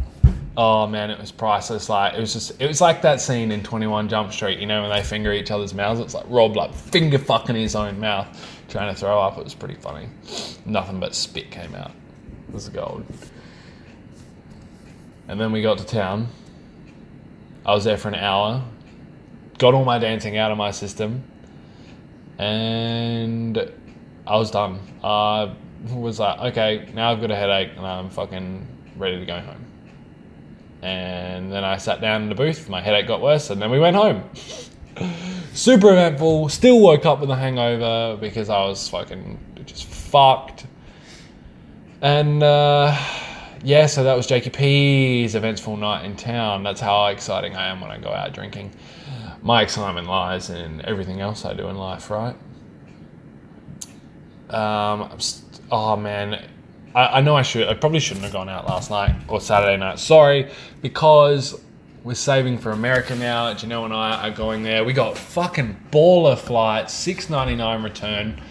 Oh 0.57 0.87
man, 0.87 1.11
it 1.11 1.19
was 1.19 1.31
priceless. 1.31 1.87
Like 1.87 2.15
it 2.15 2.19
was 2.19 2.33
just, 2.33 2.59
it 2.59 2.67
was 2.67 2.81
like 2.81 3.03
that 3.03 3.21
scene 3.21 3.51
in 3.51 3.63
Twenty 3.63 3.87
One 3.87 4.09
Jump 4.09 4.33
Street. 4.33 4.59
You 4.59 4.65
know 4.65 4.81
when 4.81 4.89
they 4.89 5.03
finger 5.03 5.31
each 5.31 5.51
other's 5.51 5.73
mouths. 5.73 5.99
It's 5.99 6.13
like 6.13 6.25
Rob 6.27 6.55
like 6.55 6.73
finger 6.73 7.17
fucking 7.19 7.55
his 7.55 7.75
own 7.75 7.99
mouth 7.99 8.27
trying 8.67 8.93
to 8.93 8.99
throw 8.99 9.19
up. 9.21 9.37
It 9.37 9.43
was 9.43 9.53
pretty 9.53 9.75
funny. 9.75 10.07
Nothing 10.65 10.99
but 10.99 11.15
spit 11.15 11.51
came 11.51 11.75
out. 11.75 11.91
It 12.49 12.53
was 12.53 12.67
gold. 12.69 13.05
And 15.27 15.39
then 15.39 15.51
we 15.51 15.61
got 15.61 15.77
to 15.77 15.85
town. 15.85 16.27
I 17.65 17.73
was 17.73 17.83
there 17.83 17.97
for 17.97 18.07
an 18.07 18.15
hour. 18.15 18.63
Got 19.57 19.73
all 19.73 19.85
my 19.85 19.99
dancing 19.99 20.37
out 20.37 20.51
of 20.51 20.57
my 20.57 20.71
system. 20.71 21.23
And 22.37 23.57
I 24.25 24.37
was 24.37 24.51
done. 24.51 24.79
I 25.03 25.53
was 25.93 26.19
like, 26.19 26.39
okay, 26.51 26.89
now 26.93 27.11
I've 27.11 27.21
got 27.21 27.31
a 27.31 27.35
headache 27.35 27.71
and 27.77 27.85
I'm 27.85 28.09
fucking 28.09 28.67
ready 28.97 29.19
to 29.19 29.25
go 29.25 29.39
home. 29.39 29.65
And 30.81 31.51
then 31.51 31.63
I 31.63 31.77
sat 31.77 32.01
down 32.01 32.23
in 32.23 32.29
the 32.29 32.35
booth, 32.35 32.69
my 32.69 32.81
headache 32.81 33.07
got 33.07 33.21
worse, 33.21 33.49
and 33.49 33.61
then 33.61 33.71
we 33.71 33.79
went 33.79 33.95
home. 33.95 34.23
super 35.53 35.91
eventful. 35.91 36.49
Still 36.49 36.79
woke 36.79 37.05
up 37.05 37.19
with 37.19 37.29
a 37.29 37.35
hangover 37.35 38.17
because 38.19 38.49
I 38.49 38.63
was 38.65 38.87
fucking 38.87 39.39
just 39.65 39.85
fucked. 39.85 40.65
And 42.01 42.43
uh, 42.43 42.95
yeah, 43.63 43.87
so 43.87 44.03
that 44.03 44.15
was 44.15 44.27
Jakey 44.27 44.51
P's 44.51 45.35
eventful 45.35 45.77
night 45.77 46.05
in 46.05 46.15
town. 46.15 46.63
That's 46.63 46.79
how 46.79 47.07
exciting 47.07 47.55
I 47.55 47.67
am 47.67 47.81
when 47.81 47.89
I 47.89 47.97
go 47.97 48.09
out 48.09 48.33
drinking. 48.33 48.71
my 49.41 49.63
excitement 49.63 50.07
lies 50.07 50.49
in 50.49 50.85
everything 50.85 51.21
else 51.21 51.43
I 51.43 51.53
do 51.53 51.67
in 51.67 51.75
life, 51.75 52.09
right? 52.09 52.35
Um, 54.49 55.17
oh 55.71 55.95
man, 55.95 56.45
I, 56.95 57.17
I 57.17 57.21
know 57.21 57.35
I 57.35 57.41
should. 57.41 57.67
I 57.67 57.73
probably 57.73 57.99
shouldn't 57.99 58.23
have 58.23 58.33
gone 58.33 58.49
out 58.49 58.67
last 58.67 58.89
night 58.89 59.15
or 59.27 59.41
Saturday 59.41 59.77
night. 59.77 59.99
Sorry, 59.99 60.51
because 60.81 61.59
we're 62.03 62.13
saving 62.13 62.57
for 62.57 62.71
America 62.71 63.15
now. 63.15 63.53
Janelle 63.53 63.85
and 63.85 63.93
I 63.93 64.29
are 64.29 64.31
going 64.31 64.63
there. 64.63 64.83
We 64.85 64.93
got 64.93 65.17
fucking 65.17 65.77
baller 65.91 66.37
flights, 66.37 66.93
six 66.93 67.29
ninety 67.29 67.55
nine 67.55 67.83
return. 67.83 68.41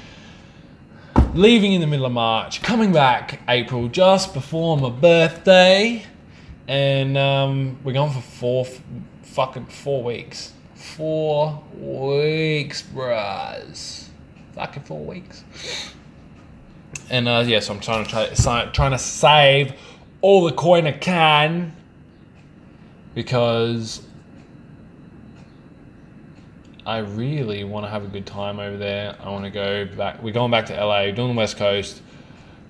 Leaving 1.32 1.72
in 1.74 1.80
the 1.80 1.86
middle 1.86 2.06
of 2.06 2.12
March, 2.12 2.62
coming 2.62 2.92
back 2.92 3.40
April 3.48 3.88
just 3.88 4.32
before 4.32 4.78
my 4.78 4.88
birthday, 4.88 6.02
and 6.66 7.18
um, 7.18 7.78
we're 7.84 7.92
going 7.92 8.12
for 8.12 8.20
four, 8.22 8.66
fucking 9.22 9.66
four 9.66 10.02
weeks. 10.02 10.52
Four 10.74 11.62
weeks, 11.78 12.82
bruhs. 14.56 14.66
Fucking 14.66 14.82
four 14.82 15.04
weeks. 15.04 15.44
And 17.10 17.28
uh, 17.28 17.44
yeah, 17.46 17.60
so 17.60 17.74
I'm 17.74 17.80
trying 17.80 18.04
to 18.04 18.10
try, 18.10 18.66
trying 18.66 18.92
to 18.92 18.98
save 18.98 19.74
all 20.20 20.44
the 20.44 20.52
coin 20.52 20.86
I 20.86 20.92
can 20.92 21.74
because 23.14 24.02
I 26.84 26.98
really 26.98 27.64
want 27.64 27.86
to 27.86 27.90
have 27.90 28.04
a 28.04 28.08
good 28.08 28.26
time 28.26 28.58
over 28.58 28.76
there. 28.76 29.16
I 29.20 29.28
want 29.28 29.44
to 29.44 29.50
go 29.50 29.86
back. 29.96 30.22
We're 30.22 30.32
going 30.32 30.50
back 30.50 30.66
to 30.66 30.74
LA, 30.74 31.10
doing 31.10 31.28
the 31.28 31.34
West 31.34 31.56
Coast. 31.56 32.02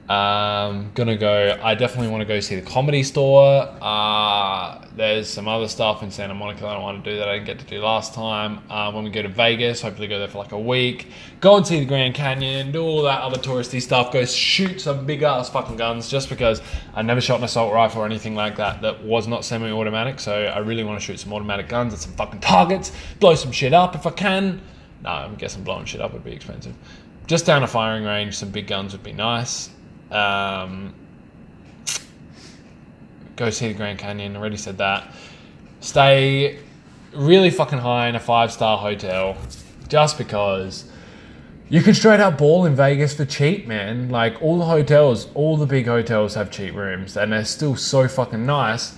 Um, 0.09 0.93
gonna 0.95 1.17
go. 1.17 1.59
I 1.61 1.75
definitely 1.75 2.09
want 2.09 2.21
to 2.21 2.27
go 2.27 2.39
see 2.39 2.55
the 2.55 2.63
comedy 2.63 3.03
store. 3.03 3.69
Uh, 3.81 4.85
there's 4.95 5.29
some 5.29 5.49
other 5.49 5.67
stuff 5.67 6.03
in 6.05 6.13
Santa 6.13 6.33
Monica 6.33 6.61
that 6.61 6.77
I 6.77 6.79
want 6.79 7.03
to 7.05 7.11
do 7.11 7.19
that 7.19 7.29
I 7.29 7.35
didn't 7.35 7.47
get 7.47 7.59
to 7.59 7.65
do 7.65 7.81
last 7.81 8.15
time. 8.15 8.61
Uh, 8.71 8.93
when 8.93 9.03
we 9.03 9.11
go 9.11 9.23
to 9.23 9.29
Vegas, 9.29 9.83
hopefully 9.83 10.07
go 10.07 10.21
there 10.21 10.29
for 10.29 10.39
like 10.39 10.53
a 10.53 10.59
week. 10.59 11.09
Go 11.41 11.57
and 11.57 11.67
see 11.67 11.81
the 11.81 11.87
Grand 11.87 12.15
Canyon, 12.15 12.71
do 12.71 12.83
all 12.83 13.03
that 13.03 13.21
other 13.21 13.39
touristy 13.39 13.83
stuff. 13.83 14.13
Go 14.13 14.25
shoot 14.25 14.81
some 14.81 15.07
big 15.07 15.23
ass 15.23 15.51
fucking 15.51 15.77
guns. 15.77 16.09
Just 16.09 16.29
because 16.29 16.63
I 16.95 17.03
never 17.03 17.21
shot 17.21 17.39
an 17.39 17.45
assault 17.45 17.75
rifle 17.75 18.03
or 18.03 18.07
anything 18.07 18.37
like 18.37 18.57
that 18.57 18.83
that 18.83 19.03
was 19.03 19.27
not 19.27 19.45
semi-automatic. 19.45 20.21
So 20.21 20.33
I 20.33 20.59
really 20.59 20.85
want 20.85 21.01
to 21.01 21.05
shoot 21.05 21.19
some 21.19 21.33
automatic 21.33 21.69
guns 21.69 21.93
at 21.93 21.99
some 21.99 22.13
fucking 22.13 22.41
targets. 22.41 22.93
Blow 23.19 23.35
some 23.35 23.51
shit 23.51 23.75
up 23.75 23.97
if 23.97 24.07
I 24.07 24.11
can. 24.11 24.63
No, 25.03 25.11
I'm 25.11 25.35
guessing 25.35 25.65
blowing 25.65 25.85
shit 25.85 26.01
up 26.01 26.13
would 26.13 26.25
be 26.25 26.33
expensive. 26.33 26.77
Just 27.27 27.45
down 27.45 27.65
a 27.65 27.67
firing 27.67 28.05
range, 28.05 28.37
some 28.37 28.51
big 28.51 28.69
guns 28.69 28.93
would 28.93 29.03
be 29.03 29.13
nice. 29.13 29.71
Um, 30.11 30.95
go 33.37 33.51
see 33.51 33.69
the 33.69 33.75
Grand 33.75 33.99
Canyon. 33.99 34.37
Already 34.37 34.57
said 34.57 34.79
that. 34.79 35.13
Stay 35.81 36.59
really 37.13 37.51
fucking 37.51 37.79
high 37.79 38.09
in 38.09 38.15
a 38.15 38.21
five 38.21 38.53
star 38.53 38.79
hotel 38.79 39.37
just 39.89 40.19
because 40.19 40.91
you 41.69 41.83
can 41.83 41.95
straight 41.95 42.21
up 42.21 42.39
ball 42.39 42.65
in 42.67 42.77
Vegas 42.77 43.15
for 43.15 43.25
cheap, 43.25 43.67
man. 43.67 44.09
Like 44.09 44.41
all 44.41 44.59
the 44.59 44.65
hotels, 44.65 45.29
all 45.35 45.57
the 45.57 45.67
big 45.67 45.87
hotels 45.87 46.35
have 46.35 46.51
cheap 46.51 46.75
rooms 46.75 47.17
and 47.17 47.33
they're 47.33 47.45
still 47.45 47.77
so 47.77 48.07
fucking 48.07 48.47
nice. 48.47 48.97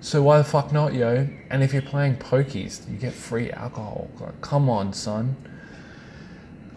So 0.00 0.22
why 0.22 0.38
the 0.38 0.44
fuck 0.44 0.70
not, 0.70 0.92
yo? 0.92 1.26
And 1.50 1.62
if 1.62 1.72
you're 1.72 1.82
playing 1.82 2.16
pokies, 2.16 2.88
you 2.90 2.98
get 2.98 3.14
free 3.14 3.50
alcohol. 3.50 4.10
Like, 4.20 4.38
come 4.42 4.68
on, 4.68 4.92
son. 4.92 5.34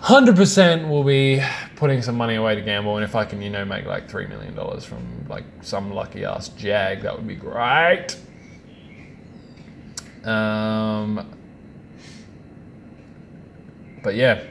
100% 0.02 0.90
will 0.90 1.04
be 1.04 1.42
putting 1.76 2.02
some 2.02 2.16
money 2.16 2.36
away 2.36 2.56
to 2.56 2.62
gamble 2.62 2.96
and 2.98 3.04
if 3.04 3.16
i 3.16 3.26
can 3.26 3.42
you 3.42 3.50
know 3.50 3.66
make 3.66 3.86
like 3.86 4.08
$3 4.08 4.30
million 4.30 4.56
from 4.82 5.26
like 5.28 5.44
some 5.62 5.92
lucky 5.92 6.24
ass 6.24 6.50
jag 6.50 7.02
that 7.02 7.16
would 7.16 7.28
be 7.28 7.36
great. 7.36 8.16
Um, 10.24 11.26
but 14.04 14.16
yeah 14.16 14.44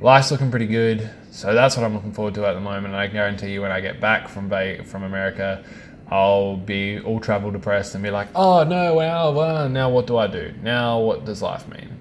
life's 0.00 0.30
looking 0.30 0.50
pretty 0.50 0.66
good 0.66 1.10
so 1.30 1.54
that's 1.54 1.76
what 1.76 1.84
i'm 1.84 1.94
looking 1.94 2.12
forward 2.12 2.34
to 2.34 2.46
at 2.46 2.54
the 2.54 2.60
moment 2.60 2.86
and 2.86 2.96
i 2.96 3.06
guarantee 3.06 3.52
you 3.52 3.60
when 3.62 3.70
i 3.70 3.80
get 3.80 4.00
back 4.00 4.28
from 4.28 4.48
ba- 4.48 4.82
from 4.84 5.02
america 5.02 5.64
i'll 6.10 6.56
be 6.56 7.00
all 7.00 7.20
travel 7.20 7.50
depressed 7.50 7.94
and 7.94 8.02
be 8.02 8.10
like 8.10 8.28
oh 8.34 8.64
no 8.64 8.94
well, 8.94 9.32
well 9.32 9.68
now 9.68 9.88
what 9.90 10.06
do 10.06 10.16
i 10.18 10.26
do? 10.26 10.52
Now 10.62 10.98
what 11.00 11.24
does 11.24 11.40
life 11.42 11.66
mean 11.68 11.98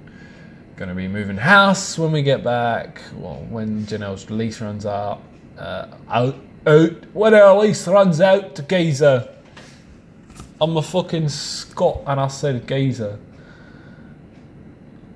going 0.84 0.94
to 0.94 1.02
be 1.02 1.08
moving 1.08 1.38
house 1.38 1.98
when 1.98 2.12
we 2.12 2.22
get 2.22 2.44
back. 2.44 3.02
Well, 3.16 3.46
when 3.50 3.86
Janelle's 3.86 4.30
lease 4.30 4.60
runs 4.60 4.86
out, 4.86 5.22
uh, 5.58 5.88
out, 6.10 6.36
out. 6.68 7.16
When 7.16 7.34
our 7.34 7.58
lease 7.58 7.88
runs 7.88 8.20
out 8.20 8.56
to 8.56 8.64
geezer. 8.64 9.30
I'm 10.60 10.76
a 10.76 10.82
fucking 10.82 11.30
Scot 11.30 12.02
and 12.06 12.20
I 12.20 12.28
said 12.28 12.68
geezer. 12.68 13.18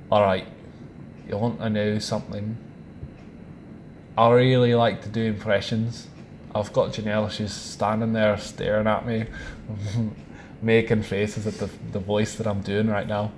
Alright, 0.09 0.47
you 1.27 1.35
want 1.35 1.59
to 1.59 1.69
know 1.69 1.99
something? 1.99 2.55
I 4.17 4.31
really 4.31 4.73
like 4.73 5.01
to 5.01 5.09
do 5.09 5.21
impressions. 5.21 6.07
I've 6.55 6.71
got 6.71 6.93
Janelle, 6.93 7.29
she's 7.29 7.51
standing 7.51 8.13
there 8.13 8.37
staring 8.37 8.87
at 8.87 9.05
me, 9.05 9.25
making 10.61 11.03
faces 11.03 11.45
at 11.45 11.55
the, 11.55 11.69
the 11.91 11.99
voice 11.99 12.35
that 12.35 12.47
I'm 12.47 12.61
doing 12.61 12.87
right 12.87 13.05
now. 13.05 13.33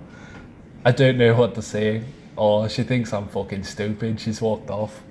I 0.86 0.92
don't 0.92 1.18
know 1.18 1.34
what 1.34 1.56
to 1.56 1.64
say. 1.64 2.04
Oh, 2.42 2.70
she 2.70 2.84
thinks 2.84 3.12
I'm 3.12 3.28
fucking 3.28 3.66
stupid. 3.66 4.18
She's 4.22 4.42
walked 4.42 4.70
off. 4.70 5.04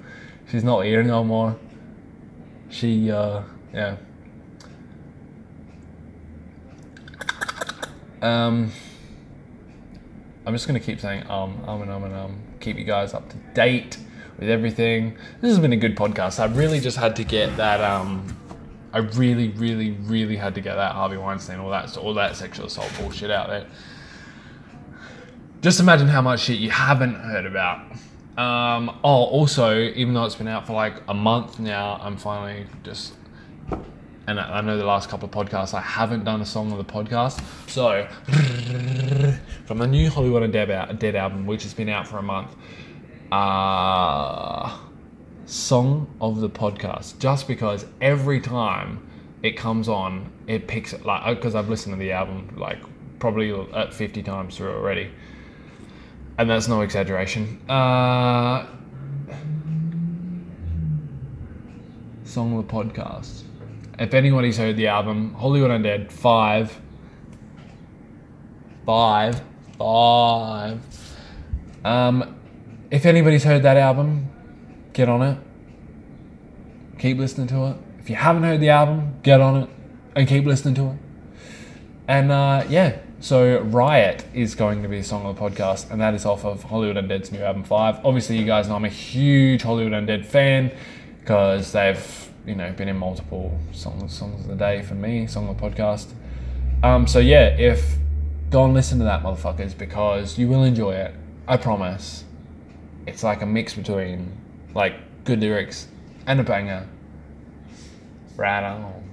She's 0.50 0.64
not 0.64 0.86
here 0.86 1.02
no 1.02 1.22
more. 1.22 1.58
She, 2.70 3.10
uh, 3.10 3.42
yeah. 3.74 3.96
Um, 8.22 8.72
I'm 10.46 10.54
just 10.54 10.66
gonna 10.66 10.80
keep 10.80 11.00
saying 11.00 11.24
um, 11.28 11.62
um, 11.66 11.82
and 11.82 11.90
um, 11.90 12.04
and 12.04 12.14
um. 12.14 12.40
Keep 12.60 12.78
you 12.78 12.84
guys 12.84 13.12
up 13.12 13.28
to 13.28 13.36
date 13.52 13.98
with 14.38 14.48
everything. 14.48 15.16
This 15.42 15.50
has 15.50 15.58
been 15.58 15.74
a 15.74 15.76
good 15.76 15.96
podcast. 15.96 16.40
I 16.40 16.46
really 16.46 16.80
just 16.80 16.96
had 16.96 17.14
to 17.16 17.24
get 17.24 17.58
that 17.58 17.82
um. 17.82 18.34
I 18.94 18.98
really, 19.00 19.48
really, 19.50 19.90
really 19.90 20.36
had 20.36 20.54
to 20.54 20.62
get 20.62 20.76
that 20.76 20.92
Harvey 20.92 21.18
Weinstein, 21.18 21.58
all 21.58 21.70
that, 21.70 21.94
all 21.98 22.14
that 22.14 22.36
sexual 22.36 22.66
assault 22.66 22.90
bullshit 22.98 23.30
out 23.30 23.48
there 23.48 23.66
just 25.60 25.80
imagine 25.80 26.08
how 26.08 26.22
much 26.22 26.40
shit 26.40 26.58
you 26.58 26.70
haven't 26.70 27.14
heard 27.14 27.46
about. 27.46 27.80
Um, 28.36 28.90
oh, 29.02 29.24
also, 29.24 29.76
even 29.80 30.14
though 30.14 30.24
it's 30.24 30.36
been 30.36 30.46
out 30.46 30.66
for 30.66 30.72
like 30.72 31.02
a 31.08 31.14
month 31.14 31.58
now, 31.58 31.98
I'm 32.00 32.16
finally 32.16 32.66
just. 32.84 33.14
And 34.28 34.38
I 34.38 34.60
know 34.60 34.76
the 34.76 34.84
last 34.84 35.08
couple 35.08 35.26
of 35.26 35.34
podcasts, 35.34 35.72
I 35.72 35.80
haven't 35.80 36.24
done 36.24 36.42
a 36.42 36.46
song 36.46 36.70
on 36.70 36.76
the 36.76 36.84
podcast. 36.84 37.42
So, 37.66 38.06
from 39.64 39.78
the 39.78 39.86
new 39.86 40.10
Hollywood 40.10 40.42
Undead, 40.42 40.98
Dead 40.98 41.16
album, 41.16 41.46
which 41.46 41.62
has 41.62 41.72
been 41.72 41.88
out 41.88 42.06
for 42.06 42.18
a 42.18 42.22
month, 42.22 42.54
uh, 43.32 44.78
song 45.46 46.14
of 46.20 46.40
the 46.42 46.50
podcast. 46.50 47.18
Just 47.18 47.48
because 47.48 47.86
every 48.02 48.38
time 48.38 49.08
it 49.42 49.56
comes 49.56 49.88
on, 49.88 50.30
it 50.46 50.68
picks 50.68 50.92
it, 50.92 51.06
like, 51.06 51.36
because 51.36 51.54
I've 51.54 51.70
listened 51.70 51.94
to 51.94 51.98
the 51.98 52.12
album 52.12 52.54
like 52.58 52.78
probably 53.18 53.50
at 53.72 53.94
50 53.94 54.22
times 54.22 54.58
through 54.58 54.74
already 54.74 55.10
and 56.38 56.48
that's 56.48 56.68
no 56.68 56.82
exaggeration. 56.82 57.60
Uh, 57.68 58.64
song 62.24 62.56
of 62.56 62.66
the 62.66 62.72
podcast. 62.72 63.42
If 63.98 64.14
anybody's 64.14 64.56
heard 64.56 64.76
the 64.76 64.86
album, 64.86 65.34
Hollywood 65.34 65.72
Undead, 65.72 66.12
five, 66.12 66.80
five, 68.86 69.42
five. 69.76 70.80
Um, 71.84 72.36
if 72.92 73.04
anybody's 73.04 73.42
heard 73.42 73.64
that 73.64 73.76
album, 73.76 74.30
get 74.92 75.08
on 75.08 75.22
it. 75.22 75.38
Keep 77.00 77.18
listening 77.18 77.48
to 77.48 77.66
it. 77.66 77.76
If 77.98 78.08
you 78.08 78.16
haven't 78.16 78.44
heard 78.44 78.60
the 78.60 78.68
album, 78.68 79.16
get 79.22 79.40
on 79.40 79.62
it 79.62 79.70
and 80.14 80.28
keep 80.28 80.44
listening 80.44 80.74
to 80.76 80.90
it. 80.90 80.96
And 82.06 82.30
uh, 82.30 82.64
yeah, 82.68 82.98
so 83.20 83.58
Riot 83.60 84.24
is 84.32 84.54
going 84.54 84.82
to 84.82 84.88
be 84.88 84.98
a 84.98 85.04
song 85.04 85.26
on 85.26 85.34
the 85.34 85.40
podcast, 85.40 85.90
and 85.90 86.00
that 86.00 86.14
is 86.14 86.24
off 86.24 86.44
of 86.44 86.62
Hollywood 86.62 86.96
Undead's 86.96 87.32
new 87.32 87.40
album 87.40 87.64
Five. 87.64 88.04
Obviously, 88.04 88.38
you 88.38 88.46
guys 88.46 88.68
know 88.68 88.76
I'm 88.76 88.84
a 88.84 88.88
huge 88.88 89.62
Hollywood 89.62 89.92
Undead 89.92 90.24
fan 90.24 90.72
because 91.20 91.72
they've 91.72 92.30
you 92.46 92.54
know 92.54 92.72
been 92.72 92.88
in 92.88 92.96
multiple 92.96 93.58
songs 93.72 94.16
songs 94.16 94.42
of 94.42 94.48
the 94.48 94.56
day 94.56 94.82
for 94.82 94.94
me, 94.94 95.26
song 95.26 95.48
on 95.48 95.56
the 95.56 95.62
podcast. 95.62 96.12
Um, 96.82 97.06
so 97.06 97.18
yeah, 97.18 97.48
if 97.48 97.96
go 98.50 98.64
and 98.64 98.74
listen 98.74 98.98
to 98.98 99.04
that, 99.04 99.22
motherfuckers, 99.22 99.76
because 99.76 100.38
you 100.38 100.48
will 100.48 100.64
enjoy 100.64 100.94
it. 100.94 101.14
I 101.46 101.56
promise. 101.56 102.24
It's 103.06 103.22
like 103.24 103.42
a 103.42 103.46
mix 103.46 103.74
between 103.74 104.36
like 104.74 104.94
good 105.24 105.40
lyrics 105.40 105.88
and 106.26 106.38
a 106.40 106.44
banger. 106.44 106.86
Right 108.36 108.62
on. 108.62 109.07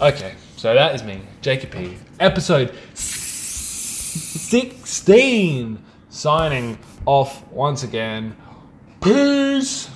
Okay. 0.00 0.34
So 0.56 0.74
that 0.74 0.94
is 0.94 1.02
me, 1.04 1.20
Jacob 1.40 1.70
P. 1.70 1.96
Episode 2.20 2.74
16. 2.94 5.82
Signing 6.08 6.78
off 7.06 7.46
once 7.52 7.84
again. 7.84 8.36
Peace. 9.02 9.88